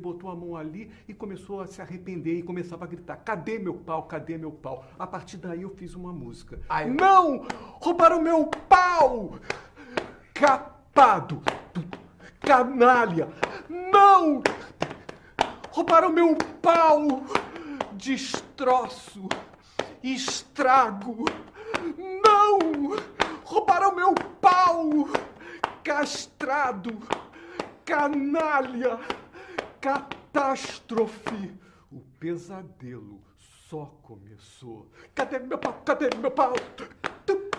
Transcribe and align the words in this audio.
botou 0.00 0.30
a 0.30 0.34
mão 0.34 0.56
ali 0.56 0.90
e 1.06 1.12
começou 1.12 1.60
a 1.60 1.66
se 1.66 1.82
arrepender 1.82 2.38
e 2.38 2.42
começava 2.42 2.84
a 2.84 2.88
gritar: 2.88 3.16
Cadê 3.16 3.58
meu 3.58 3.74
pau? 3.74 4.04
Cadê 4.04 4.38
meu 4.38 4.50
pau? 4.50 4.84
A 4.98 5.06
partir 5.06 5.36
daí 5.36 5.62
eu 5.62 5.70
fiz 5.70 5.94
uma 5.94 6.12
música. 6.12 6.60
Ai, 6.68 6.88
eu- 6.88 6.94
Não! 6.94 7.46
Roubaram 7.80 8.20
meu 8.22 8.46
pau! 8.46 9.38
Capado! 10.32 11.42
Canalha! 12.40 13.28
Não! 13.68 14.42
Roubaram 15.70 16.10
meu 16.10 16.36
pau! 16.62 17.22
Destroço! 17.92 19.28
Estrago! 20.02 21.24
Não! 21.98 22.96
Roubaram 23.44 23.94
meu 23.94 24.14
pau! 24.40 25.06
Castrado! 25.84 26.98
Canalha! 27.84 28.98
Catástrofe! 29.82 31.58
O 31.90 32.00
pesadelo 32.20 33.20
só 33.36 33.86
começou. 34.02 34.88
Cadê 35.14 35.40
meu 35.40 35.58
pau? 35.58 35.82
Cadê 35.84 36.08
meu 36.16 36.30
pau? 36.30 36.52
Tu, 36.76 36.86
tu, 37.26 37.50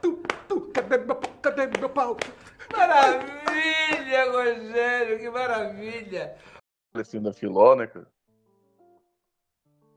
tu, 0.00 0.22
tu. 0.48 0.72
Cadê 0.72 0.96
meu 0.98 1.14
pau? 1.16 1.32
Cadê 1.42 1.66
meu 1.78 1.90
pau? 1.90 2.16
Maravilha, 2.74 4.32
Rogério, 4.32 5.18
que 5.18 5.28
maravilha. 5.30 6.38
Parecendo 6.92 7.24
da 7.28 7.32
Filó, 7.34 7.76
né, 7.76 7.86
cara? 7.86 8.10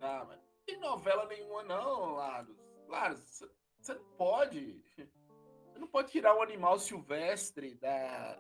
Ah, 0.02 0.26
mas 0.28 0.38
não 0.38 0.46
tem 0.66 0.78
novela 0.80 1.26
nenhuma, 1.28 1.64
não, 1.64 2.16
Laros. 2.16 2.58
Laros, 2.90 3.20
você- 3.22 3.50
você 3.80 3.94
não 3.94 4.04
pode. 4.18 4.84
Você 4.96 5.80
não 5.80 5.88
pode 5.88 6.12
tirar 6.12 6.36
um 6.36 6.42
animal 6.42 6.78
silvestre 6.78 7.74
da, 7.76 8.38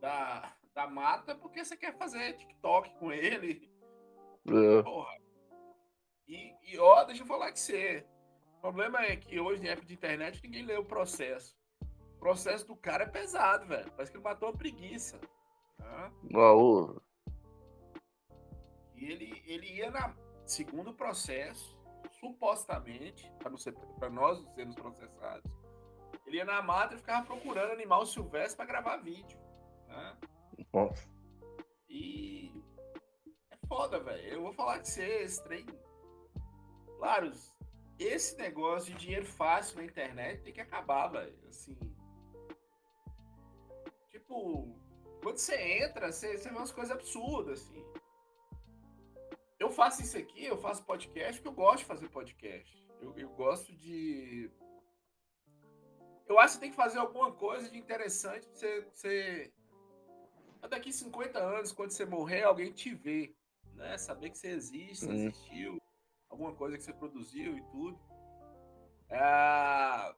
da, 0.00 0.52
da 0.76 0.86
mata 0.86 1.34
porque 1.34 1.64
você 1.64 1.74
quer 1.74 1.96
fazer 1.96 2.34
TikTok 2.34 2.94
com 2.98 3.10
ele. 3.10 3.72
É. 4.46 4.82
Porra. 4.82 5.16
E, 6.28 6.54
e 6.62 6.78
ó, 6.78 7.02
deixa 7.04 7.22
eu 7.22 7.26
falar 7.26 7.50
que 7.50 7.58
você. 7.58 8.06
O 8.58 8.60
problema 8.60 9.00
é 9.00 9.16
que 9.16 9.40
hoje, 9.40 9.64
em 9.64 9.68
época 9.68 9.86
de 9.86 9.94
internet, 9.94 10.40
ninguém 10.42 10.64
lê 10.64 10.76
o 10.76 10.84
processo. 10.84 11.56
O 11.80 12.18
processo 12.18 12.66
do 12.66 12.76
cara 12.76 13.04
é 13.04 13.08
pesado, 13.08 13.66
velho. 13.66 13.90
Parece 13.92 14.10
que 14.10 14.18
ele 14.18 14.24
matou 14.24 14.50
uma 14.50 14.56
preguiça. 14.56 15.18
tá? 15.78 16.12
E 18.94 19.06
ele, 19.06 19.42
ele 19.46 19.66
ia 19.76 19.90
na. 19.90 20.14
Segundo 20.44 20.90
o 20.90 20.94
processo, 20.94 21.76
supostamente, 22.20 23.32
para 23.38 24.10
nós 24.10 24.42
não 24.42 24.54
sermos 24.54 24.76
processados, 24.76 25.50
ele 26.24 26.36
ia 26.36 26.44
na 26.44 26.62
mata 26.62 26.94
e 26.94 26.98
ficava 26.98 27.26
procurando 27.26 27.72
animal 27.72 28.04
silvestre 28.04 28.56
para 28.56 28.66
gravar 28.66 28.98
vídeo. 28.98 29.38
Né? 29.88 30.16
Nossa. 30.72 31.08
E 31.88 32.52
é 33.50 33.56
foda, 33.66 34.00
velho. 34.00 34.28
Eu 34.28 34.42
vou 34.42 34.52
falar 34.52 34.78
que 34.80 34.88
você, 34.88 35.04
esse 35.22 35.42
trem. 35.44 35.66
Claro, 36.98 37.30
esse 37.98 38.36
negócio 38.36 38.92
de 38.92 38.98
dinheiro 38.98 39.26
fácil 39.26 39.78
na 39.78 39.84
internet 39.84 40.42
tem 40.42 40.52
que 40.52 40.60
acabar, 40.60 41.08
velho. 41.08 41.36
Assim. 41.48 41.76
Tipo, 44.08 44.76
quando 45.22 45.38
você 45.38 45.56
entra, 45.82 46.12
você, 46.12 46.36
você 46.36 46.48
vê 46.48 46.56
umas 46.56 46.72
coisas 46.72 46.94
absurdas, 46.94 47.62
assim. 47.62 47.84
Eu 49.58 49.70
faço 49.70 50.02
isso 50.02 50.18
aqui, 50.18 50.44
eu 50.44 50.58
faço 50.58 50.84
podcast 50.84 51.40
porque 51.40 51.48
eu 51.48 51.64
gosto 51.64 51.78
de 51.78 51.84
fazer 51.86 52.08
podcast. 52.08 52.86
Eu, 53.00 53.16
eu 53.16 53.28
gosto 53.30 53.72
de. 53.72 54.50
Eu 56.28 56.38
acho 56.38 56.54
que 56.54 56.60
tem 56.60 56.70
que 56.70 56.76
fazer 56.76 56.98
alguma 56.98 57.32
coisa 57.32 57.70
de 57.70 57.78
interessante 57.78 58.46
pra 58.46 58.56
você, 58.56 58.80
você 58.92 59.52
daqui 60.68 60.92
50 60.92 61.38
anos, 61.38 61.72
quando 61.72 61.90
você 61.90 62.04
morrer, 62.04 62.42
alguém 62.44 62.72
te 62.72 62.94
vê, 62.94 63.34
né? 63.74 63.96
Saber 63.98 64.30
que 64.30 64.38
você 64.38 64.48
existe, 64.48 65.06
Hum. 65.06 65.12
existiu, 65.12 65.78
alguma 66.28 66.54
coisa 66.54 66.76
que 66.76 66.82
você 66.84 66.92
produziu 66.92 67.56
e 67.56 67.62
tudo. 67.70 67.98
Ah, 69.10 70.14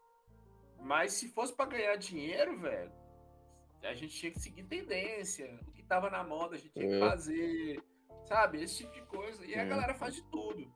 mas 0.79 1.13
se 1.13 1.29
fosse 1.29 1.55
para 1.55 1.71
ganhar 1.71 1.97
dinheiro, 1.97 2.59
velho, 2.59 2.93
a 3.83 3.95
gente 3.95 4.15
tinha 4.17 4.33
que 4.33 4.41
seguir 4.41 4.65
tendência. 4.65 5.61
O 5.67 5.73
que 5.73 5.83
tava 5.83 6.11
na 6.11 6.25
moda, 6.25 6.57
a 6.57 6.59
gente 6.59 6.73
tinha 6.73 6.89
que 6.89 6.97
É. 6.97 7.01
fazer, 7.01 7.83
sabe? 8.27 8.63
Esse 8.63 8.79
tipo 8.79 8.93
de 8.93 9.03
coisa. 9.03 9.45
E 9.47 9.55
a 9.55 9.65
Hum. 9.65 9.69
galera 9.69 9.95
faz 9.95 10.15
de 10.15 10.23
tudo. 10.31 10.73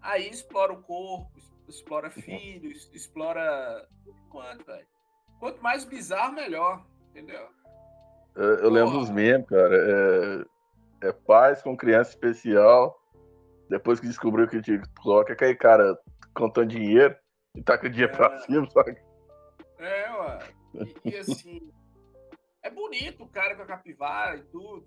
Aí 0.00 0.28
explora 0.28 0.72
o 0.72 0.82
corpo, 0.82 1.30
explora 1.68 2.10
filhos, 2.10 2.90
explora 2.92 3.88
tudo 4.04 4.20
quanto, 4.28 4.64
velho. 4.64 4.88
Quanto 5.38 5.62
mais 5.62 5.84
bizarro, 5.84 6.32
melhor, 6.34 6.84
entendeu? 7.10 7.48
Eu, 8.34 8.58
eu 8.58 8.70
lembro 8.70 8.98
dos 8.98 9.10
memes, 9.10 9.46
cara. 9.46 9.76
É, 11.02 11.08
é 11.08 11.12
pais 11.12 11.62
com 11.62 11.76
criança 11.76 12.10
especial. 12.10 12.98
Depois 13.68 14.00
que 14.00 14.06
descobriu 14.06 14.48
que 14.48 14.56
o 14.58 14.62
TikTok 14.62 15.30
é 15.30 15.34
aquele 15.34 15.54
cara 15.54 15.98
contando 16.34 16.68
dinheiro 16.68 17.16
e 17.54 17.62
taca 17.62 17.86
o 17.86 18.08
pra 18.10 18.34
É. 18.34 18.38
cima, 18.40 18.68
sabe? 18.70 18.96
É, 19.78 20.10
ué. 20.10 20.38
E, 21.04 21.10
e 21.10 21.16
assim, 21.16 21.72
é 22.62 22.70
bonito 22.70 23.24
o 23.24 23.28
cara 23.28 23.54
com 23.56 23.62
a 23.62 23.66
capivara 23.66 24.36
e 24.36 24.42
tudo. 24.44 24.86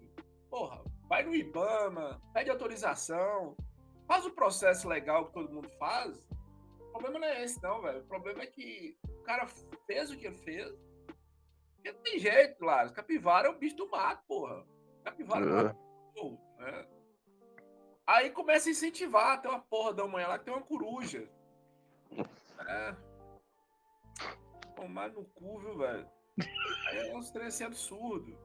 Porra, 0.49 0.81
vai 1.09 1.23
no 1.23 1.35
Ibama, 1.35 2.21
pede 2.33 2.49
autorização, 2.49 3.55
faz 4.07 4.25
o 4.25 4.31
processo 4.31 4.87
legal 4.87 5.25
que 5.27 5.33
todo 5.33 5.53
mundo 5.53 5.69
faz. 5.77 6.17
O 6.79 6.91
problema 6.91 7.19
não 7.19 7.27
é 7.27 7.43
esse, 7.43 7.61
não, 7.61 7.81
velho. 7.81 7.99
O 7.99 8.07
problema 8.07 8.43
é 8.43 8.47
que 8.47 8.95
o 9.03 9.23
cara 9.23 9.45
fez 9.85 10.11
o 10.11 10.17
que 10.17 10.27
ele 10.27 10.37
fez. 10.37 10.71
Porque 11.85 11.91
não 11.91 12.01
tem 12.01 12.17
jeito, 12.19 12.57
claro. 12.57 12.91
Capivara 12.93 13.47
é 13.47 13.51
o 13.51 13.57
bicho 13.59 13.75
do 13.75 13.87
mato, 13.89 14.23
porra. 14.27 14.65
Capivara 15.03 15.45
é 15.45 15.49
É. 15.49 15.53
mata 15.63 15.77
cachorro, 16.13 16.41
né? 16.57 16.87
Aí 18.07 18.29
começa 18.31 18.69
a 18.69 18.71
incentivar. 18.71 19.39
Tem 19.39 19.51
uma 19.51 19.59
porra 19.61 19.93
da 19.93 20.07
manhã 20.07 20.27
lá 20.27 20.39
que 20.39 20.45
tem 20.45 20.53
uma 20.53 20.63
coruja. 20.65 21.29
É. 22.67 22.95
Tomar 24.75 25.09
no 25.11 25.25
cu, 25.25 25.59
viu, 25.59 25.77
velho? 25.77 26.09
Aí 26.89 27.09
é 27.09 27.15
uns 27.15 27.29
trem 27.29 27.47
assim 27.47 27.63
absurdo. 27.65 28.35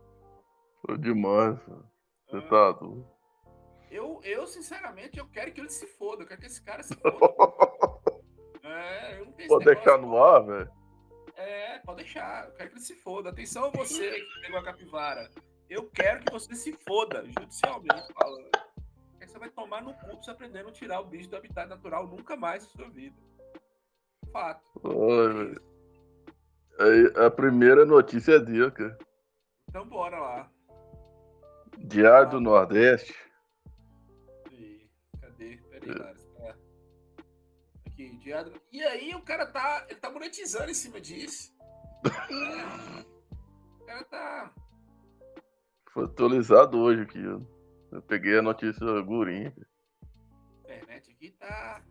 Tô 0.87 0.97
demais, 0.99 1.59
mano. 1.67 1.91
Você 2.29 2.37
Ah, 2.37 2.49
tá 2.49 2.73
doido. 2.73 3.07
Eu, 3.91 4.21
eu, 4.23 4.47
sinceramente, 4.47 5.19
eu 5.19 5.27
quero 5.29 5.51
que 5.53 5.61
ele 5.61 5.71
se 5.71 5.87
foda. 5.87 6.23
Eu 6.25 6.29
quero 6.29 6.41
que 6.41 6.47
esse 6.47 6.63
cara 6.63 6.83
se 6.83 6.95
foda. 6.95 7.11
É, 8.63 9.19
eu 9.19 9.25
não 9.25 9.33
tenho 9.33 9.49
Pode 9.49 9.65
deixar 9.65 9.99
no 9.99 10.23
ar, 10.23 10.45
velho? 10.45 10.71
É, 11.41 11.79
pode 11.79 12.03
deixar. 12.03 12.47
Eu 12.47 12.53
quero 12.53 12.69
que 12.69 12.77
ele 12.77 12.85
se 12.85 12.95
foda. 12.97 13.31
Atenção 13.31 13.65
a 13.65 13.71
você 13.71 14.21
que 14.21 14.41
pegou 14.43 14.59
a 14.59 14.63
capivara. 14.63 15.31
Eu 15.71 15.89
quero 15.89 16.23
que 16.23 16.31
você 16.31 16.55
se 16.55 16.73
foda, 16.73 17.25
judicialmente 17.25 18.13
falando. 18.13 18.51
Aí 19.19 19.27
você 19.27 19.39
vai 19.39 19.49
tomar 19.49 19.83
no 19.83 19.95
cu 19.95 20.17
você 20.17 20.31
aprender 20.31 20.61
a 20.61 20.65
não 20.65 20.73
tirar 20.73 21.01
o 21.01 21.07
bicho 21.07 21.31
do 21.31 21.37
habitat 21.37 21.67
natural 21.67 22.07
nunca 22.07 22.37
mais 22.37 22.65
na 22.65 22.71
sua 22.71 22.91
vida. 22.91 23.17
Fato. 24.31 24.71
Aí, 26.79 27.25
a 27.25 27.31
primeira 27.31 27.87
notícia 27.87 28.33
é 28.33 28.39
dele, 28.39 28.71
cara. 28.71 28.99
Então 29.69 29.87
bora 29.87 30.19
lá. 30.19 30.51
Diário 31.79 32.31
do 32.31 32.41
Nordeste. 32.41 33.15
E, 34.51 34.87
cadê? 35.21 35.57
Peraí. 35.71 36.17
É. 36.17 36.20
E 38.73 38.83
aí 38.83 39.15
o 39.15 39.23
cara 39.23 39.47
tá. 39.47 39.87
Ele 39.89 39.99
tá 39.99 40.11
monetizando 40.11 40.71
em 40.71 40.75
cima 40.75 41.01
disso. 41.01 41.55
O 43.81 43.85
cara 43.93 44.05
tá. 44.05 44.55
Foi 45.93 46.05
atualizado 46.05 46.79
hoje 46.79 47.03
aqui, 47.03 47.19
ó. 47.27 47.41
Eu 47.91 48.01
peguei 48.03 48.39
a 48.39 48.43
notícia 48.43 48.87
gurinha. 49.03 49.53
A 50.65 50.73
internet 50.75 51.11
aqui 51.11 51.33
tá. 51.33 51.83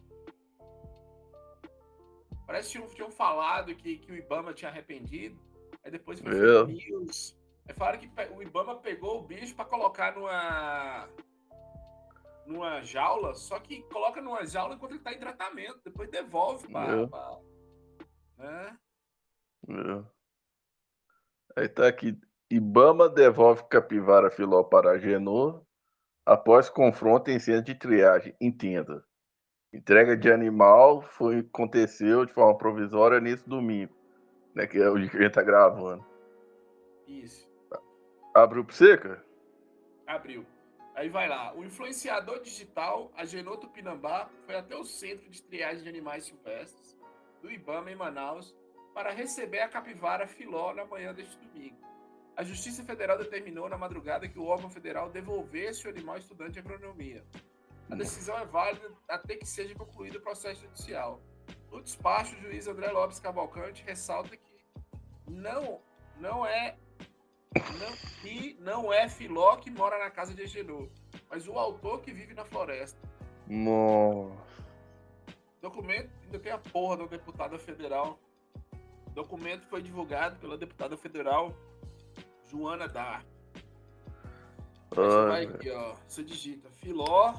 Parece 2.47 2.79
que 2.79 2.95
tinham, 2.95 3.11
falado 3.11 3.75
que, 3.75 3.97
que 3.97 4.11
o 4.11 4.15
Ibama 4.15 4.53
tinha 4.53 4.71
arrependido. 4.71 5.37
Aí 5.83 5.91
depois 5.91 6.19
foi 6.21 6.31
É. 6.31 6.63
news. 6.65 7.37
Aí 7.67 7.75
falaram 7.75 7.99
que 7.99 8.09
o 8.33 8.41
Ibama 8.41 8.77
pegou 8.77 9.19
o 9.19 9.23
bicho 9.23 9.53
pra 9.53 9.65
colocar 9.65 10.15
numa. 10.15 11.09
Numa 12.49 12.81
jaula, 12.81 13.33
só 13.35 13.59
que 13.59 13.81
coloca 13.83 14.21
numa 14.21 14.45
jaula 14.45 14.75
enquanto 14.75 14.91
ele 14.91 14.99
tá 15.03 15.13
em 15.13 15.19
tratamento. 15.19 15.79
Depois 15.83 16.09
devolve 16.09 16.67
pra. 16.67 16.85
É. 16.85 17.07
pra- 17.07 17.39
né? 18.37 18.77
É. 19.69 21.61
Aí 21.61 21.69
tá 21.69 21.87
aqui. 21.87 22.19
Ibama 22.49 23.07
devolve 23.07 23.63
capivara 23.69 24.31
filó 24.31 24.63
para 24.63 24.97
Genô 24.97 25.63
após 26.25 26.67
confronto 26.69 27.29
em 27.29 27.39
centro 27.39 27.65
de 27.65 27.75
triagem. 27.75 28.35
Entenda. 28.41 29.05
Entrega 29.71 30.17
de 30.17 30.31
animal 30.31 31.01
foi, 31.01 31.39
aconteceu 31.39 32.25
de 32.25 32.33
forma 32.33 32.57
provisória 32.57 33.19
nesse 33.19 33.47
domingo, 33.47 33.93
né? 34.55 34.65
Que 34.65 34.79
é 34.79 34.89
o 34.89 34.97
dia 34.97 35.09
que 35.09 35.17
a 35.17 35.21
gente 35.21 35.33
tá 35.33 35.43
gravando. 35.43 36.03
Isso. 37.05 37.47
Abriu 38.33 38.65
pra 38.65 38.73
você, 38.73 38.97
cara? 38.97 39.23
Abriu. 40.07 40.43
Aí 40.99 41.07
vai 41.07 41.29
lá. 41.29 41.53
O 41.55 41.63
influenciador 41.63 42.41
digital 42.41 43.09
Agenor 43.15 43.55
Tupinambá 43.55 44.29
foi 44.45 44.57
até 44.57 44.75
o 44.75 44.83
centro 44.83 45.29
de 45.29 45.41
triagem 45.41 45.81
de 45.81 45.87
animais 45.87 46.25
silvestres 46.25 46.93
do 47.41 47.49
Ibama 47.49 47.89
em 47.89 47.95
Manaus 47.95 48.53
para 48.93 49.11
receber 49.11 49.61
a 49.61 49.69
capivara 49.69 50.27
filó 50.27 50.73
na 50.73 50.83
manhã 50.83 51.13
deste 51.13 51.37
domingo. 51.37 51.77
a 52.35 52.43
Justiça 52.43 52.83
Federal 52.83 53.17
determinou 53.17 53.69
na 53.69 53.77
madrugada 53.77 54.27
que 54.27 54.37
o 54.37 54.43
órgão 54.43 54.69
federal 54.69 55.09
devolvesse 55.09 55.87
o 55.87 55.89
animal 55.89 56.17
estudante 56.17 56.51
de 56.51 56.59
agronomia. 56.59 57.23
A 57.89 57.95
decisão 57.95 58.37
é 58.37 58.45
válida 58.45 58.91
até 59.07 59.37
que 59.37 59.45
seja 59.45 59.73
concluído 59.75 60.17
o 60.17 60.21
processo 60.21 60.63
judicial. 60.63 61.21
No 61.71 61.81
despacho, 61.81 62.35
o 62.35 62.41
juiz 62.41 62.67
André 62.67 62.91
Lopes 62.91 63.21
Cavalcante 63.21 63.85
ressalta 63.85 64.35
que 64.35 64.51
não, 65.29 65.81
não 66.19 66.45
é 66.45 66.75
não, 67.55 68.29
e 68.29 68.57
não 68.59 68.93
é 68.93 69.09
Filó 69.09 69.55
que 69.57 69.71
mora 69.71 69.97
na 69.97 70.09
casa 70.11 70.33
de 70.33 70.43
Egenô, 70.43 70.87
mas 71.29 71.47
o 71.47 71.53
autor 71.53 72.01
que 72.01 72.11
vive 72.11 72.33
na 72.33 72.45
floresta. 72.45 72.99
Nossa. 73.47 74.63
Documento, 75.61 76.11
ainda 76.23 76.39
tem 76.39 76.51
a 76.51 76.57
porra 76.57 76.97
da 76.97 77.05
deputada 77.05 77.57
federal. 77.57 78.19
Documento 79.13 79.65
foi 79.67 79.81
divulgado 79.81 80.39
pela 80.39 80.57
deputada 80.57 80.95
federal 80.95 81.53
Joana 82.45 82.87
Dark. 82.87 83.25
Aí 84.91 84.95
você 84.95 85.27
vai 85.27 85.45
Ai, 85.45 85.53
aqui, 85.53 85.71
ó. 85.71 85.95
Você 86.07 86.23
digita 86.23 86.69
Filó. 86.71 87.33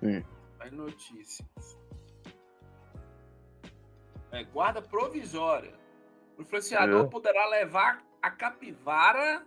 Sim. 0.00 0.24
Aí 0.60 0.70
notícias. 0.70 1.78
É, 4.32 4.42
guarda 4.44 4.82
provisória. 4.82 5.83
O 6.36 6.42
influenciador 6.42 7.04
É. 7.04 7.08
poderá 7.08 7.46
levar 7.46 8.04
a 8.20 8.30
capivara. 8.30 9.46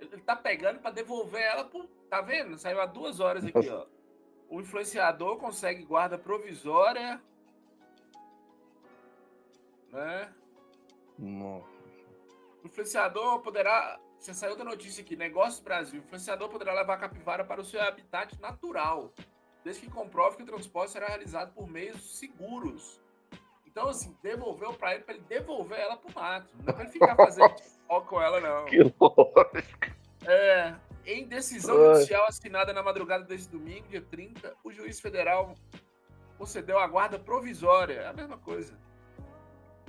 Ele 0.00 0.16
tá 0.18 0.36
pegando 0.36 0.80
para 0.80 0.90
devolver 0.90 1.42
ela 1.42 1.64
pro. 1.64 1.86
Tá 2.08 2.20
vendo? 2.20 2.56
Saiu 2.58 2.80
há 2.80 2.86
duas 2.86 3.20
horas 3.20 3.44
aqui, 3.44 3.68
ó. 3.68 3.86
O 4.48 4.60
influenciador 4.60 5.36
consegue 5.36 5.82
guarda 5.84 6.16
provisória. 6.16 7.20
Né? 9.92 10.32
Nossa. 11.18 11.66
O 12.62 12.66
influenciador 12.66 13.40
poderá. 13.40 13.98
Você 14.18 14.34
saiu 14.34 14.56
da 14.56 14.64
notícia 14.64 15.02
aqui, 15.02 15.14
Negócios 15.16 15.60
Brasil. 15.60 16.00
O 16.00 16.04
influenciador 16.04 16.48
poderá 16.48 16.72
levar 16.74 16.94
a 16.94 16.98
capivara 16.98 17.44
para 17.44 17.60
o 17.60 17.64
seu 17.64 17.80
habitat 17.80 18.40
natural, 18.40 19.12
desde 19.62 19.82
que 19.82 19.90
comprove 19.92 20.36
que 20.38 20.42
o 20.42 20.46
transporte 20.46 20.92
será 20.92 21.06
realizado 21.06 21.52
por 21.52 21.68
meios 21.68 22.18
seguros. 22.18 23.00
Então, 23.70 23.88
assim, 23.90 24.16
devolveu 24.22 24.72
para 24.72 24.94
ele, 24.94 25.04
para 25.04 25.14
ele 25.14 25.24
devolver 25.28 25.78
ela 25.78 25.96
pro 25.96 26.12
mato. 26.14 26.52
Não 26.64 26.70
é 26.70 26.72
para 26.72 26.84
ele 26.84 26.92
ficar 26.92 27.14
fazendo 27.14 27.54
foco 27.86 28.06
com 28.08 28.20
ela, 28.22 28.40
não. 28.40 28.64
Que 28.64 28.78
lógico. 28.98 29.98
É, 30.26 30.74
em 31.06 31.26
decisão 31.26 31.76
Ai. 31.76 31.94
judicial 31.96 32.26
assinada 32.26 32.72
na 32.72 32.82
madrugada 32.82 33.24
desse 33.24 33.48
domingo, 33.50 33.86
dia 33.88 34.00
30, 34.00 34.54
o 34.64 34.72
juiz 34.72 34.98
federal 35.00 35.54
concedeu 36.38 36.78
a 36.78 36.86
guarda 36.86 37.18
provisória. 37.18 38.00
É 38.00 38.06
a 38.08 38.12
mesma 38.12 38.38
coisa. 38.38 38.72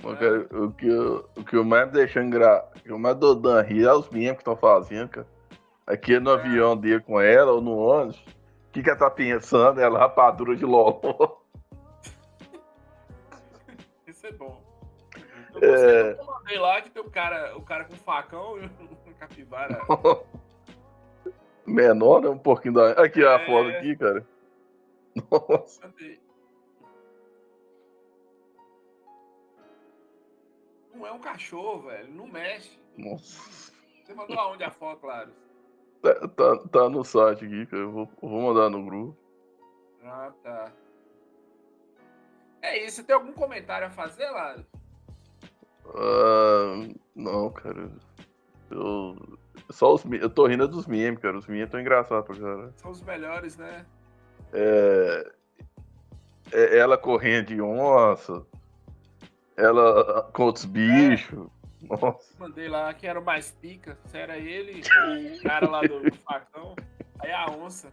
Cara, 0.02 0.46
o, 0.52 0.72
que, 0.72 0.86
eu- 0.86 1.28
o 1.36 1.44
que 1.44 1.56
eu 1.56 1.64
mais 1.64 1.90
engra... 2.16 2.68
o 2.76 2.80
que 2.80 2.90
eu 2.92 2.98
mais 2.98 3.16
dou 3.16 3.34
dan 3.34 3.62
rir 3.62 3.84
é 3.86 3.92
os 3.92 4.08
meninos 4.10 4.36
que 4.36 4.42
estão 4.42 4.56
fazendo, 4.56 5.08
cara. 5.08 5.26
Aqui 5.86 6.20
no 6.20 6.30
avião 6.30 6.76
dele 6.76 7.00
com 7.00 7.20
ela 7.20 7.52
ou 7.52 7.60
no 7.60 7.76
ônibus. 7.76 8.18
O 8.18 8.72
que, 8.72 8.82
que 8.82 8.88
ela 8.90 8.98
tá 8.98 9.10
pensando? 9.10 9.80
Ela 9.80 9.98
rapadura 9.98 10.54
de 10.54 10.64
loló. 10.64 11.39
É 14.30 14.32
bom. 14.32 14.62
Eu 15.60 15.74
É. 15.74 16.12
eu 16.12 16.24
mandei 16.24 16.58
lá 16.58 16.80
que 16.80 16.90
tem 16.90 17.02
um 17.02 17.10
cara, 17.10 17.56
o 17.56 17.62
cara 17.62 17.84
com 17.84 17.96
facão 17.96 18.56
e 18.58 18.66
um 19.08 19.12
capivara. 19.18 19.80
Menor, 21.66 22.20
né? 22.22 22.28
Um 22.28 22.38
pouquinho 22.38 22.74
da. 22.74 22.92
Aqui 22.92 23.24
a 23.24 23.32
É. 23.32 23.46
foto 23.46 23.68
aqui, 23.70 23.96
cara. 23.96 24.26
Nossa. 25.30 25.86
Mandei. 25.86 26.20
Não 30.94 31.06
é 31.06 31.12
um 31.12 31.18
cachorro, 31.18 31.82
velho. 31.88 32.08
Não 32.12 32.26
mexe. 32.26 32.78
Nossa. 32.96 33.72
Você 34.04 34.14
mandou 34.14 34.38
aonde 34.38 34.64
a 34.64 34.70
foto, 34.70 35.00
claro? 35.00 35.32
Tá, 36.02 36.28
tá, 36.28 36.58
tá 36.70 36.88
no 36.88 37.04
site 37.04 37.44
aqui, 37.44 37.66
cara. 37.66 37.82
Eu 37.82 37.90
vou, 37.92 38.08
vou 38.20 38.40
mandar 38.42 38.68
no 38.70 38.84
grupo. 38.84 39.16
Ah, 40.04 40.32
tá. 40.42 40.72
É 42.62 42.84
isso. 42.84 42.96
Você 42.96 43.04
tem 43.04 43.14
algum 43.14 43.32
comentário 43.32 43.86
a 43.86 43.90
fazer, 43.90 44.28
Laro? 44.30 44.64
Ah, 45.94 46.88
não, 47.14 47.50
cara. 47.50 47.90
Eu. 48.70 49.38
Só 49.70 49.94
os, 49.94 50.04
eu 50.04 50.30
tô 50.30 50.46
rindo 50.46 50.66
dos 50.68 50.86
memes, 50.86 51.20
cara. 51.20 51.36
Os 51.36 51.46
memes 51.46 51.70
tão 51.70 51.80
engraçados 51.80 52.26
pra 52.26 52.36
caralho. 52.36 52.72
São 52.76 52.90
os 52.90 53.02
melhores, 53.02 53.56
né? 53.56 53.86
É, 54.52 55.32
é 56.52 56.78
ela 56.78 56.96
correndo 56.96 57.46
de 57.46 57.60
onça. 57.60 58.44
Ela 59.56 60.22
com 60.32 60.44
outros 60.44 60.64
bichos. 60.64 61.48
Nossa. 61.82 62.34
Mandei 62.38 62.68
lá 62.68 62.92
quem 62.94 63.08
era 63.08 63.18
o 63.20 63.24
mais 63.24 63.50
pica. 63.52 63.98
Se 64.06 64.18
era 64.18 64.38
ele, 64.38 64.82
o 65.38 65.42
cara 65.42 65.68
lá 65.68 65.80
do, 65.80 66.00
do 66.00 66.16
facão. 66.24 66.74
Aí 67.20 67.32
a 67.32 67.46
onça. 67.50 67.92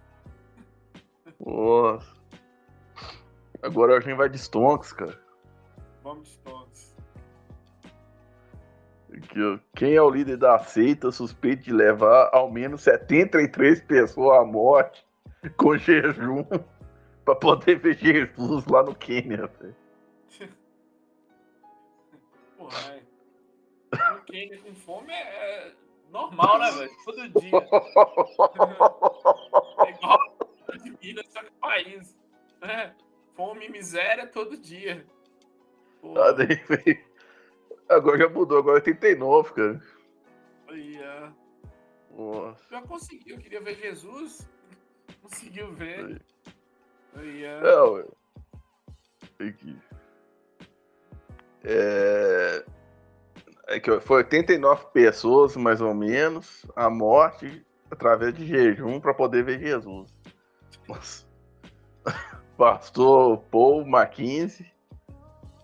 Nossa. 1.40 2.17
Agora 3.62 3.98
a 3.98 4.00
gente 4.00 4.16
vai 4.16 4.30
de 4.30 4.38
Stonks, 4.38 4.94
cara. 4.94 5.20
Vamos 6.04 6.30
de. 6.30 6.48
Aqui, 9.18 9.42
ó. 9.42 9.60
Quem 9.76 9.96
é 9.96 10.02
o 10.02 10.10
líder 10.10 10.38
da 10.38 10.60
seita 10.60 11.12
suspeito 11.12 11.64
de 11.64 11.74
levar 11.74 12.30
ao 12.34 12.52
menos 12.52 12.82
73 12.84 13.82
pessoas 13.82 14.40
à 14.40 14.46
morte 14.46 15.06
com 15.58 15.78
jejum 15.78 16.44
pra 17.26 17.36
poder 17.36 17.80
ver 17.80 17.98
Jesus 17.98 18.66
lá 18.68 18.84
no 18.84 18.94
Quênia, 18.96 19.48
velho. 19.60 19.76
Porra, 22.58 22.94
é. 22.94 23.02
Um 24.14 24.20
Kenny 24.26 24.58
com 24.58 24.76
fome 24.76 25.12
é, 25.12 25.68
é 25.68 25.74
normal, 26.12 26.60
né, 26.60 26.72
velho? 26.72 26.92
Todo 27.06 27.30
dia. 27.40 27.52
É 29.86 29.92
igual 29.92 30.20
de 30.84 30.98
Minas, 31.02 31.26
só 31.30 31.44
que 31.44 31.52
país. 31.62 32.18
Né? 32.62 32.96
Fome 33.38 33.68
e 33.68 33.70
miséria 33.70 34.26
todo 34.26 34.58
dia. 34.58 35.06
Porra, 36.02 36.30
Ah, 36.30 36.32
daí, 36.32 36.56
velho. 36.56 37.06
Agora 37.88 38.18
já 38.18 38.28
mudou, 38.28 38.58
agora 38.58 38.80
é 38.80 38.82
89, 38.82 39.54
cara. 39.54 39.82
aí, 40.68 40.98
é. 40.98 41.32
Nossa. 42.12 42.64
Já 42.72 42.82
conseguiu, 42.82 43.38
queria 43.38 43.62
ver 43.62 43.76
Jesus. 43.76 44.50
Conseguiu 45.22 45.72
ver. 45.74 46.20
Aí, 47.16 47.46
é. 47.46 47.62
É. 49.40 49.48
Aqui. 49.48 49.78
É... 51.64 52.66
é 53.68 53.80
que 53.80 54.00
foi 54.00 54.18
89 54.18 54.88
pessoas, 54.92 55.56
mais 55.56 55.80
ou 55.80 55.94
menos, 55.94 56.66
a 56.76 56.90
morte 56.90 57.64
através 57.92 58.34
de 58.34 58.48
jejum 58.48 59.00
para 59.00 59.14
poder 59.14 59.44
ver 59.44 59.60
Jesus. 59.60 60.12
Nossa. 60.88 61.28
Pastor 62.58 63.38
Paul 63.52 63.86
Mackenzie 63.86 64.72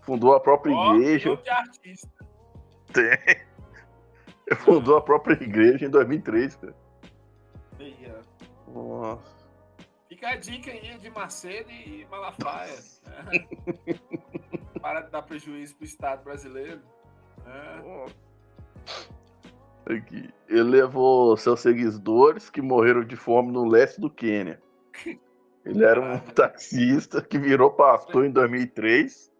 fundou 0.03 0.33
a 0.33 0.39
própria 0.39 0.75
Ó, 0.75 0.95
igreja. 0.95 1.35
de 1.37 1.49
artista. 1.49 2.09
Fundou 4.57 4.97
a 4.97 5.01
própria 5.01 5.33
igreja 5.41 5.85
em 5.85 5.89
2003, 5.89 6.55
cara. 6.57 6.75
Nossa. 8.67 9.33
Fica 10.09 10.29
a 10.29 10.35
dica 10.35 10.69
aí 10.69 10.97
de 10.99 11.09
Macedo 11.09 11.71
e 11.71 12.05
Malafaia. 12.11 12.75
né? 13.05 13.47
Para 14.79 15.01
de 15.01 15.09
dar 15.11 15.23
prejuízo 15.23 15.75
pro 15.75 15.85
Estado 15.85 16.23
brasileiro. 16.23 16.81
né? 17.45 18.05
Aqui. 19.85 20.29
Ele 20.47 20.63
levou 20.63 21.35
seus 21.37 21.61
seguidores 21.61 22.49
que 22.49 22.61
morreram 22.61 23.03
de 23.03 23.15
fome 23.15 23.51
no 23.51 23.65
leste 23.65 23.99
do 23.99 24.09
Quênia. 24.09 24.61
Ele 25.65 25.83
era 25.83 25.99
um 25.99 26.19
taxista 26.33 27.21
que 27.21 27.37
virou 27.37 27.71
pastor 27.71 28.25
em 28.25 28.31
2003 28.31 29.31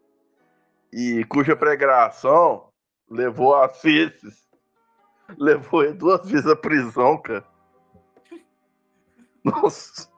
e 0.92 1.26
cuja 1.26 1.56
pregação 1.56 2.70
levou 3.10 3.56
às 3.56 3.82
vezes 3.82 4.44
levou 5.38 5.84
ele 5.84 5.94
duas 5.94 6.30
vezes 6.30 6.48
à 6.48 6.56
prisão, 6.56 7.22
cara. 7.22 7.46
Nossa. 9.44 10.10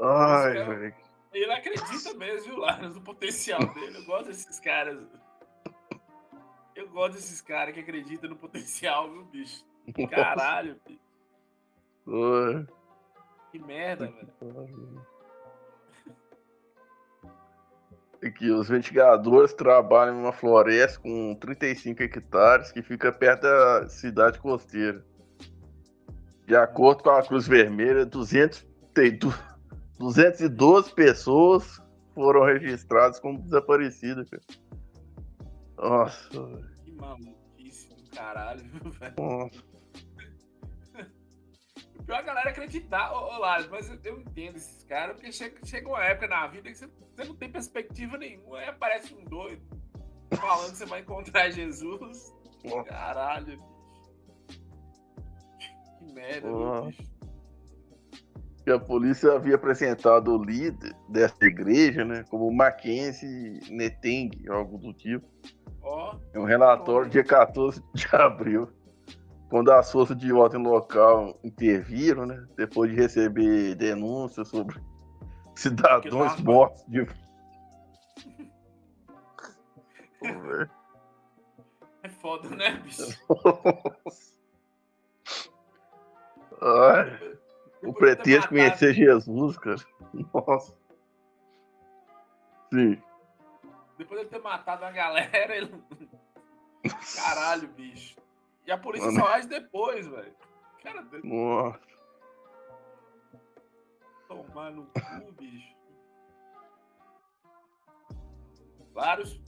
Ai, 0.00 0.52
velho. 0.52 0.94
Ele 1.32 1.52
acredita 1.52 2.14
mesmo, 2.14 2.44
viu, 2.44 2.56
Laras, 2.58 2.94
no 2.94 3.00
potencial 3.00 3.58
dele. 3.74 3.98
Eu 3.98 4.04
gosto 4.04 4.26
desses 4.26 4.60
caras. 4.60 4.98
Eu 6.74 6.88
gosto 6.88 7.14
desses 7.14 7.40
caras 7.40 7.74
que 7.74 7.80
acreditam 7.80 8.30
no 8.30 8.36
potencial, 8.36 9.10
viu, 9.10 9.24
bicho? 9.24 9.64
Caralho, 10.10 10.80
bicho. 10.86 11.00
Ai. 12.06 12.77
Que 13.58 13.66
merda, 13.66 14.06
velho. 14.40 15.02
Aqui, 18.24 18.50
os 18.50 18.68
ventiladores 18.68 19.52
trabalham 19.52 20.16
em 20.16 20.20
uma 20.20 20.32
floresta 20.32 20.98
com 21.00 21.36
35 21.36 22.02
hectares 22.02 22.72
que 22.72 22.82
fica 22.82 23.12
perto 23.12 23.42
da 23.42 23.88
cidade 23.88 24.40
costeira. 24.40 25.04
De 26.44 26.56
acordo 26.56 27.04
com 27.04 27.10
a 27.10 27.22
Cruz 27.24 27.46
Vermelha, 27.46 28.04
200, 28.04 28.66
tem 28.92 29.16
du- 29.16 29.32
212 30.00 30.92
pessoas 30.94 31.80
foram 32.12 32.44
registradas 32.44 33.20
como 33.20 33.38
desaparecidas. 33.40 34.28
cara. 34.28 34.42
Nossa, 35.76 36.28
Que 36.84 36.90
maluquice 36.92 37.88
do 37.94 38.10
caralho, 38.10 38.64
velho. 38.98 39.14
nossa. 39.16 39.67
Pior 42.08 42.16
é 42.16 42.20
a 42.20 42.22
galera 42.22 42.48
acreditar, 42.48 43.12
ô, 43.12 43.34
ô 43.34 43.38
Lázaro, 43.38 43.70
mas 43.70 43.90
eu, 43.90 43.98
eu 44.02 44.20
entendo 44.20 44.56
esses 44.56 44.82
caras, 44.84 45.14
porque 45.14 45.30
chega, 45.30 45.58
chega 45.62 45.86
uma 45.86 46.02
época 46.02 46.26
na 46.26 46.46
vida 46.46 46.70
que 46.70 46.74
você, 46.74 46.88
você 47.14 47.24
não 47.24 47.34
tem 47.36 47.52
perspectiva 47.52 48.16
nenhuma, 48.16 48.60
aí 48.60 48.66
aparece 48.66 49.14
um 49.14 49.22
doido 49.26 49.60
falando 50.32 50.70
que 50.70 50.78
você 50.78 50.86
vai 50.86 51.00
encontrar 51.00 51.50
Jesus. 51.52 52.34
Nossa. 52.64 52.84
Caralho, 52.84 53.44
bicho. 53.44 54.62
Que 55.98 56.14
merda, 56.14 56.48
meu 56.48 56.86
bicho. 56.86 57.02
que 58.64 58.70
a 58.70 58.78
polícia 58.78 59.34
havia 59.34 59.56
apresentado 59.56 60.34
o 60.34 60.42
líder 60.42 60.96
dessa 61.10 61.44
igreja, 61.44 62.06
né, 62.06 62.24
como 62.30 62.50
Mackenzie 62.50 63.60
Neteng, 63.68 64.30
algo 64.48 64.78
do 64.78 64.94
tipo, 64.94 65.28
Ó, 65.82 66.16
em 66.34 66.38
um 66.38 66.44
relatório 66.44 67.10
dia 67.10 67.22
14 67.22 67.82
de 67.92 68.06
abril, 68.16 68.66
quando 69.48 69.70
as 69.72 69.90
forças 69.90 70.16
de 70.16 70.32
ordem 70.32 70.62
local 70.62 71.38
interviram, 71.42 72.26
né, 72.26 72.46
depois 72.56 72.90
de 72.90 72.96
receber 72.96 73.74
denúncias 73.74 74.48
sobre 74.48 74.80
cidadãos 75.56 76.34
tava- 76.36 76.42
mortos 76.42 76.84
de... 76.86 77.06
É 82.02 82.08
foda, 82.08 82.48
né, 82.50 82.72
bicho? 82.76 83.02
Ai, 86.60 87.36
o 87.82 87.92
pretexto 87.92 88.48
conhecer 88.48 88.94
Jesus, 88.94 89.58
cara. 89.58 89.78
Nossa. 90.32 90.74
Sim. 92.72 93.00
Depois 93.96 94.20
de 94.22 94.26
ter 94.26 94.40
matado 94.40 94.82
uma 94.84 94.90
galera, 94.92 95.56
ele. 95.56 95.72
Caralho, 97.14 97.68
bicho. 97.68 98.17
E 98.68 98.70
a 98.70 98.76
polícia 98.76 99.10
Mano. 99.10 99.20
só 99.24 99.32
age 99.32 99.48
depois, 99.48 100.06
velho. 100.06 100.34
Cara, 100.82 101.02
Nossa. 101.24 101.80
tomar 104.28 104.70
no 104.72 104.84
cu, 104.84 105.32
bicho. 105.38 105.74
Vários. 108.92 109.40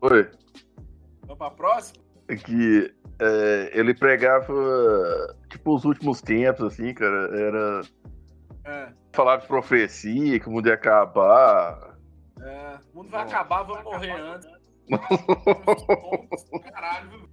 Oi. 0.00 0.30
Vamos 1.20 1.36
pra 1.36 1.50
próxima? 1.50 2.02
É 2.28 2.36
que 2.36 2.94
é, 3.20 3.78
ele 3.78 3.92
pregava 3.92 4.54
tipo 5.50 5.74
os 5.76 5.84
últimos 5.84 6.22
tempos, 6.22 6.72
assim, 6.72 6.94
cara. 6.94 7.28
Era 7.38 7.82
É. 8.64 8.92
falar 9.12 9.36
de 9.36 9.46
profecia, 9.48 10.40
que 10.40 10.48
o 10.48 10.52
mundo 10.52 10.68
ia 10.68 10.74
acabar. 10.76 11.94
É. 12.40 12.78
O 12.94 12.96
mundo 12.96 13.10
vai 13.10 13.24
Nossa. 13.24 13.36
acabar, 13.36 13.64
vamos 13.64 13.84
morrer 13.84 14.12
antes. 14.12 14.48
Caralho, 16.72 17.28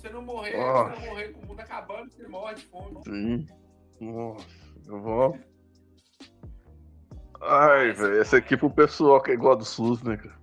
você 0.00 0.08
não 0.08 0.22
morrer, 0.22 0.52
se 0.52 0.56
Nossa. 0.56 0.94
você 0.94 1.00
não 1.00 1.06
morrer 1.06 1.28
com 1.32 1.40
o 1.40 1.46
mundo 1.46 1.60
acabando, 1.60 2.10
você 2.10 2.28
morre 2.28 2.54
de 2.54 2.64
fome. 2.66 3.04
Sim. 3.04 3.46
Nossa, 4.00 4.46
eu 4.86 5.00
vou. 5.00 5.38
Ai, 7.42 7.92
velho, 7.92 8.20
essa 8.20 8.38
aqui 8.38 8.56
pro 8.56 8.70
pessoal 8.70 9.22
que 9.22 9.30
é 9.30 9.34
igual 9.34 9.56
do 9.56 9.64
SUS, 9.64 10.02
né, 10.02 10.16
cara? 10.16 10.40